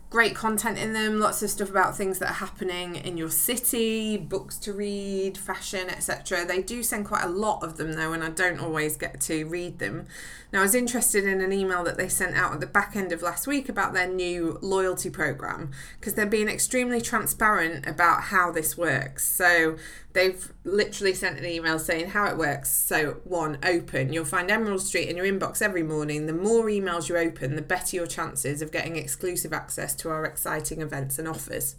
great 0.09 0.33
content 0.33 0.77
in 0.77 0.93
them 0.93 1.19
lots 1.19 1.43
of 1.43 1.49
stuff 1.49 1.69
about 1.69 1.95
things 1.95 2.19
that 2.19 2.29
are 2.29 2.35
happening 2.35 2.95
in 2.95 3.17
your 3.17 3.29
city 3.29 4.15
books 4.15 4.57
to 4.57 4.71
read 4.71 5.37
fashion 5.37 5.89
etc 5.89 6.45
they 6.45 6.61
do 6.61 6.81
send 6.81 7.05
quite 7.05 7.25
a 7.25 7.29
lot 7.29 7.61
of 7.61 7.75
them 7.75 7.93
though 7.93 8.13
and 8.13 8.23
i 8.23 8.29
don't 8.29 8.59
always 8.59 8.95
get 8.95 9.19
to 9.19 9.43
read 9.45 9.79
them 9.79 10.05
now 10.53 10.59
i 10.59 10.63
was 10.63 10.73
interested 10.73 11.25
in 11.25 11.41
an 11.41 11.51
email 11.51 11.83
that 11.83 11.97
they 11.97 12.07
sent 12.07 12.35
out 12.37 12.53
at 12.53 12.61
the 12.61 12.67
back 12.67 12.95
end 12.95 13.11
of 13.11 13.21
last 13.21 13.47
week 13.47 13.67
about 13.67 13.93
their 13.93 14.07
new 14.07 14.57
loyalty 14.61 15.09
program 15.09 15.71
because 15.99 16.13
they're 16.13 16.25
being 16.25 16.47
extremely 16.47 17.01
transparent 17.01 17.85
about 17.85 18.23
how 18.23 18.49
this 18.49 18.77
works 18.77 19.25
so 19.25 19.75
they've 20.17 20.51
literally 20.63 21.13
sent 21.13 21.37
an 21.37 21.45
email 21.45 21.77
saying 21.77 22.09
how 22.09 22.25
it 22.25 22.37
works. 22.37 22.71
So, 22.71 23.17
one, 23.23 23.59
open. 23.63 24.11
You'll 24.11 24.25
find 24.25 24.49
Emerald 24.49 24.81
Street 24.81 25.09
in 25.09 25.15
your 25.15 25.27
inbox 25.27 25.61
every 25.61 25.83
morning. 25.83 26.25
The 26.25 26.33
more 26.33 26.65
emails 26.65 27.07
you 27.07 27.17
open, 27.17 27.55
the 27.55 27.61
better 27.61 27.95
your 27.95 28.07
chances 28.07 28.63
of 28.63 28.71
getting 28.71 28.95
exclusive 28.95 29.53
access 29.53 29.93
to 29.99 30.10
our 30.10 30.25
exciting 30.25 30.81
events 30.81 31.19
and 31.19 31.27
offers. 31.27 31.75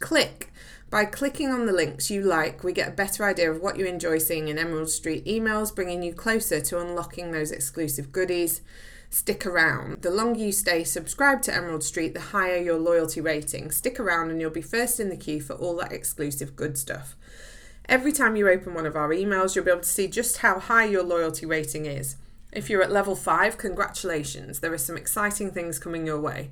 Click. 0.00 0.52
By 0.90 1.04
clicking 1.06 1.50
on 1.50 1.66
the 1.66 1.72
links 1.72 2.10
you 2.10 2.22
like, 2.22 2.62
we 2.62 2.72
get 2.72 2.88
a 2.88 2.92
better 2.92 3.24
idea 3.24 3.50
of 3.50 3.60
what 3.60 3.78
you 3.78 3.86
enjoy 3.86 4.18
seeing 4.18 4.48
in 4.48 4.58
Emerald 4.58 4.90
Street 4.90 5.24
emails, 5.24 5.74
bringing 5.74 6.02
you 6.02 6.12
closer 6.12 6.60
to 6.60 6.80
unlocking 6.80 7.32
those 7.32 7.50
exclusive 7.50 8.12
goodies. 8.12 8.60
Stick 9.10 9.46
around. 9.46 10.02
The 10.02 10.10
longer 10.10 10.40
you 10.40 10.52
stay 10.52 10.84
subscribed 10.84 11.44
to 11.44 11.54
Emerald 11.54 11.84
Street, 11.84 12.14
the 12.14 12.20
higher 12.20 12.56
your 12.56 12.78
loyalty 12.78 13.20
rating. 13.20 13.70
Stick 13.70 13.98
around 14.00 14.30
and 14.30 14.40
you'll 14.40 14.50
be 14.50 14.60
first 14.60 14.98
in 14.98 15.08
the 15.08 15.16
queue 15.16 15.40
for 15.40 15.54
all 15.54 15.76
that 15.76 15.92
exclusive 15.92 16.56
good 16.56 16.76
stuff. 16.76 17.16
Every 17.88 18.12
time 18.12 18.34
you 18.34 18.48
open 18.48 18.74
one 18.74 18.86
of 18.86 18.96
our 18.96 19.10
emails, 19.10 19.54
you'll 19.54 19.64
be 19.64 19.70
able 19.70 19.82
to 19.82 19.88
see 19.88 20.08
just 20.08 20.38
how 20.38 20.58
high 20.58 20.86
your 20.86 21.02
loyalty 21.02 21.46
rating 21.46 21.86
is. 21.86 22.16
If 22.52 22.70
you're 22.70 22.82
at 22.82 22.92
level 22.92 23.14
5, 23.14 23.58
congratulations, 23.58 24.60
there 24.60 24.72
are 24.72 24.78
some 24.78 24.96
exciting 24.96 25.50
things 25.50 25.78
coming 25.78 26.06
your 26.06 26.20
way. 26.20 26.50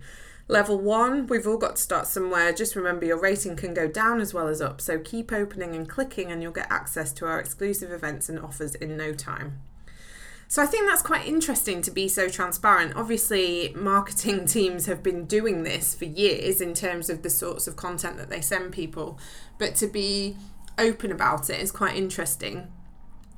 Level 0.48 0.78
one, 0.78 1.26
we've 1.28 1.46
all 1.46 1.57
got 1.57 1.76
to 1.76 1.83
start 1.83 2.07
somewhere. 2.07 2.52
Just 2.52 2.74
remember 2.76 3.07
your 3.07 3.20
rating 3.20 3.57
can 3.57 3.74
go 3.74 3.87
down 3.87 4.20
as 4.20 4.35
well 4.35 4.48
as 4.48 4.61
up, 4.61 4.81
so 4.81 4.98
keep 4.98 5.33
opening 5.33 5.74
and 5.74 5.88
clicking, 5.88 6.31
and 6.31 6.42
you'll 6.42 6.52
get 6.52 6.70
access 6.70 7.12
to 7.14 7.26
our 7.26 7.38
exclusive 7.38 7.92
events 7.92 8.28
and 8.28 8.38
offers 8.38 8.74
in 8.74 8.96
no 8.96 9.12
time. 9.12 9.61
So 10.48 10.62
I 10.62 10.66
think 10.66 10.87
that's 10.87 11.00
quite 11.00 11.26
interesting 11.26 11.81
to 11.83 11.90
be 11.90 12.09
so 12.09 12.28
transparent. 12.28 12.94
Obviously, 12.94 13.72
marketing 13.74 14.44
teams 14.46 14.87
have 14.87 15.02
been 15.02 15.24
doing 15.24 15.62
this 15.62 15.94
for 15.94 16.05
years 16.05 16.61
in 16.61 16.74
terms 16.74 17.09
of 17.09 17.22
the 17.22 17.31
sorts 17.31 17.66
of 17.66 17.76
content 17.76 18.18
that 18.18 18.28
they 18.28 18.40
send 18.40 18.72
people, 18.72 19.18
but 19.59 19.74
to 19.76 19.87
be 19.87 20.37
open 20.76 21.12
about 21.12 21.48
it 21.48 21.61
is 21.61 21.70
quite 21.70 21.96
interesting 21.96 22.70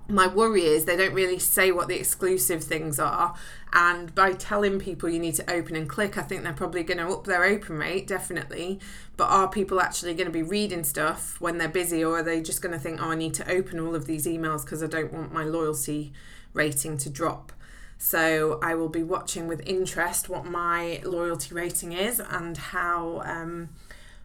my 0.08 0.26
worry 0.26 0.64
is 0.64 0.84
they 0.84 0.96
don't 0.96 1.14
really 1.14 1.38
say 1.38 1.72
what 1.72 1.88
the 1.88 1.98
exclusive 1.98 2.62
things 2.62 2.98
are 2.98 3.34
and 3.72 4.14
by 4.14 4.32
telling 4.32 4.78
people 4.78 5.08
you 5.08 5.18
need 5.18 5.34
to 5.34 5.50
open 5.50 5.74
and 5.74 5.88
click 5.88 6.18
i 6.18 6.22
think 6.22 6.42
they're 6.42 6.52
probably 6.52 6.82
going 6.82 6.98
to 6.98 7.08
up 7.08 7.24
their 7.24 7.44
open 7.44 7.78
rate 7.78 8.06
definitely. 8.06 8.78
But 9.16 9.30
are 9.30 9.48
people 9.48 9.80
actually 9.80 10.14
going 10.14 10.26
to 10.26 10.32
be 10.32 10.42
reading 10.42 10.84
stuff 10.84 11.40
when 11.40 11.58
they're 11.58 11.68
busy 11.68 12.04
or 12.04 12.18
are 12.18 12.22
they 12.22 12.42
just 12.42 12.60
going 12.60 12.72
to 12.72 12.78
think 12.78 13.00
oh 13.00 13.10
i 13.10 13.14
need 13.14 13.34
to 13.34 13.50
open 13.50 13.80
all 13.80 13.94
of 13.94 14.06
these 14.06 14.26
emails 14.26 14.64
because 14.64 14.82
i 14.82 14.86
don't 14.86 15.12
want 15.12 15.32
my 15.32 15.44
loyalty 15.44 16.12
rating 16.52 16.98
to 16.98 17.10
drop? 17.10 17.52
So 17.96 18.58
i 18.62 18.74
will 18.74 18.88
be 18.90 19.02
watching 19.02 19.46
with 19.48 19.62
interest 19.66 20.28
what 20.28 20.44
my 20.44 21.00
loyalty 21.04 21.54
rating 21.54 21.92
is 21.92 22.20
and 22.20 22.56
how 22.56 23.22
um, 23.24 23.70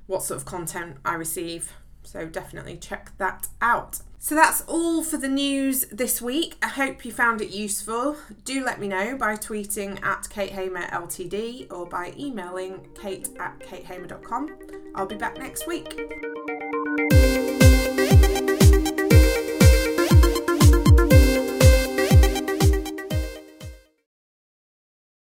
what 0.08 0.24
sort 0.24 0.39
of 0.39 0.46
content 0.46 0.98
i 1.06 1.13
receive. 1.13 1.74
So 2.04 2.26
definitely 2.26 2.76
check 2.78 3.12
that 3.18 3.48
out 3.62 4.00
so 4.20 4.36
that's 4.36 4.62
all 4.68 5.04
for 5.04 5.18
the 5.18 5.30
news 5.30 5.86
this 5.92 6.22
week. 6.22 6.56
I 6.62 6.68
hope 6.68 7.06
you 7.06 7.12
found 7.12 7.42
it 7.42 7.50
useful. 7.50 8.18
Do 8.44 8.64
let 8.64 8.80
me 8.80 8.88
know 8.88 9.16
by 9.18 9.36
tweeting 9.36 10.04
at 10.04 10.30
Kate 10.30 10.52
Hamer 10.52 10.88
Ltd 10.88 11.72
or 11.72 11.86
by 11.86 12.14
emailing 12.18 12.86
kate 12.94 13.30
at 13.40 13.60
katehamer.com. 13.60 14.58
I'll 14.94 15.06
be 15.06 15.16
back 15.16 15.38
next 15.38 15.68
week. 15.68 16.00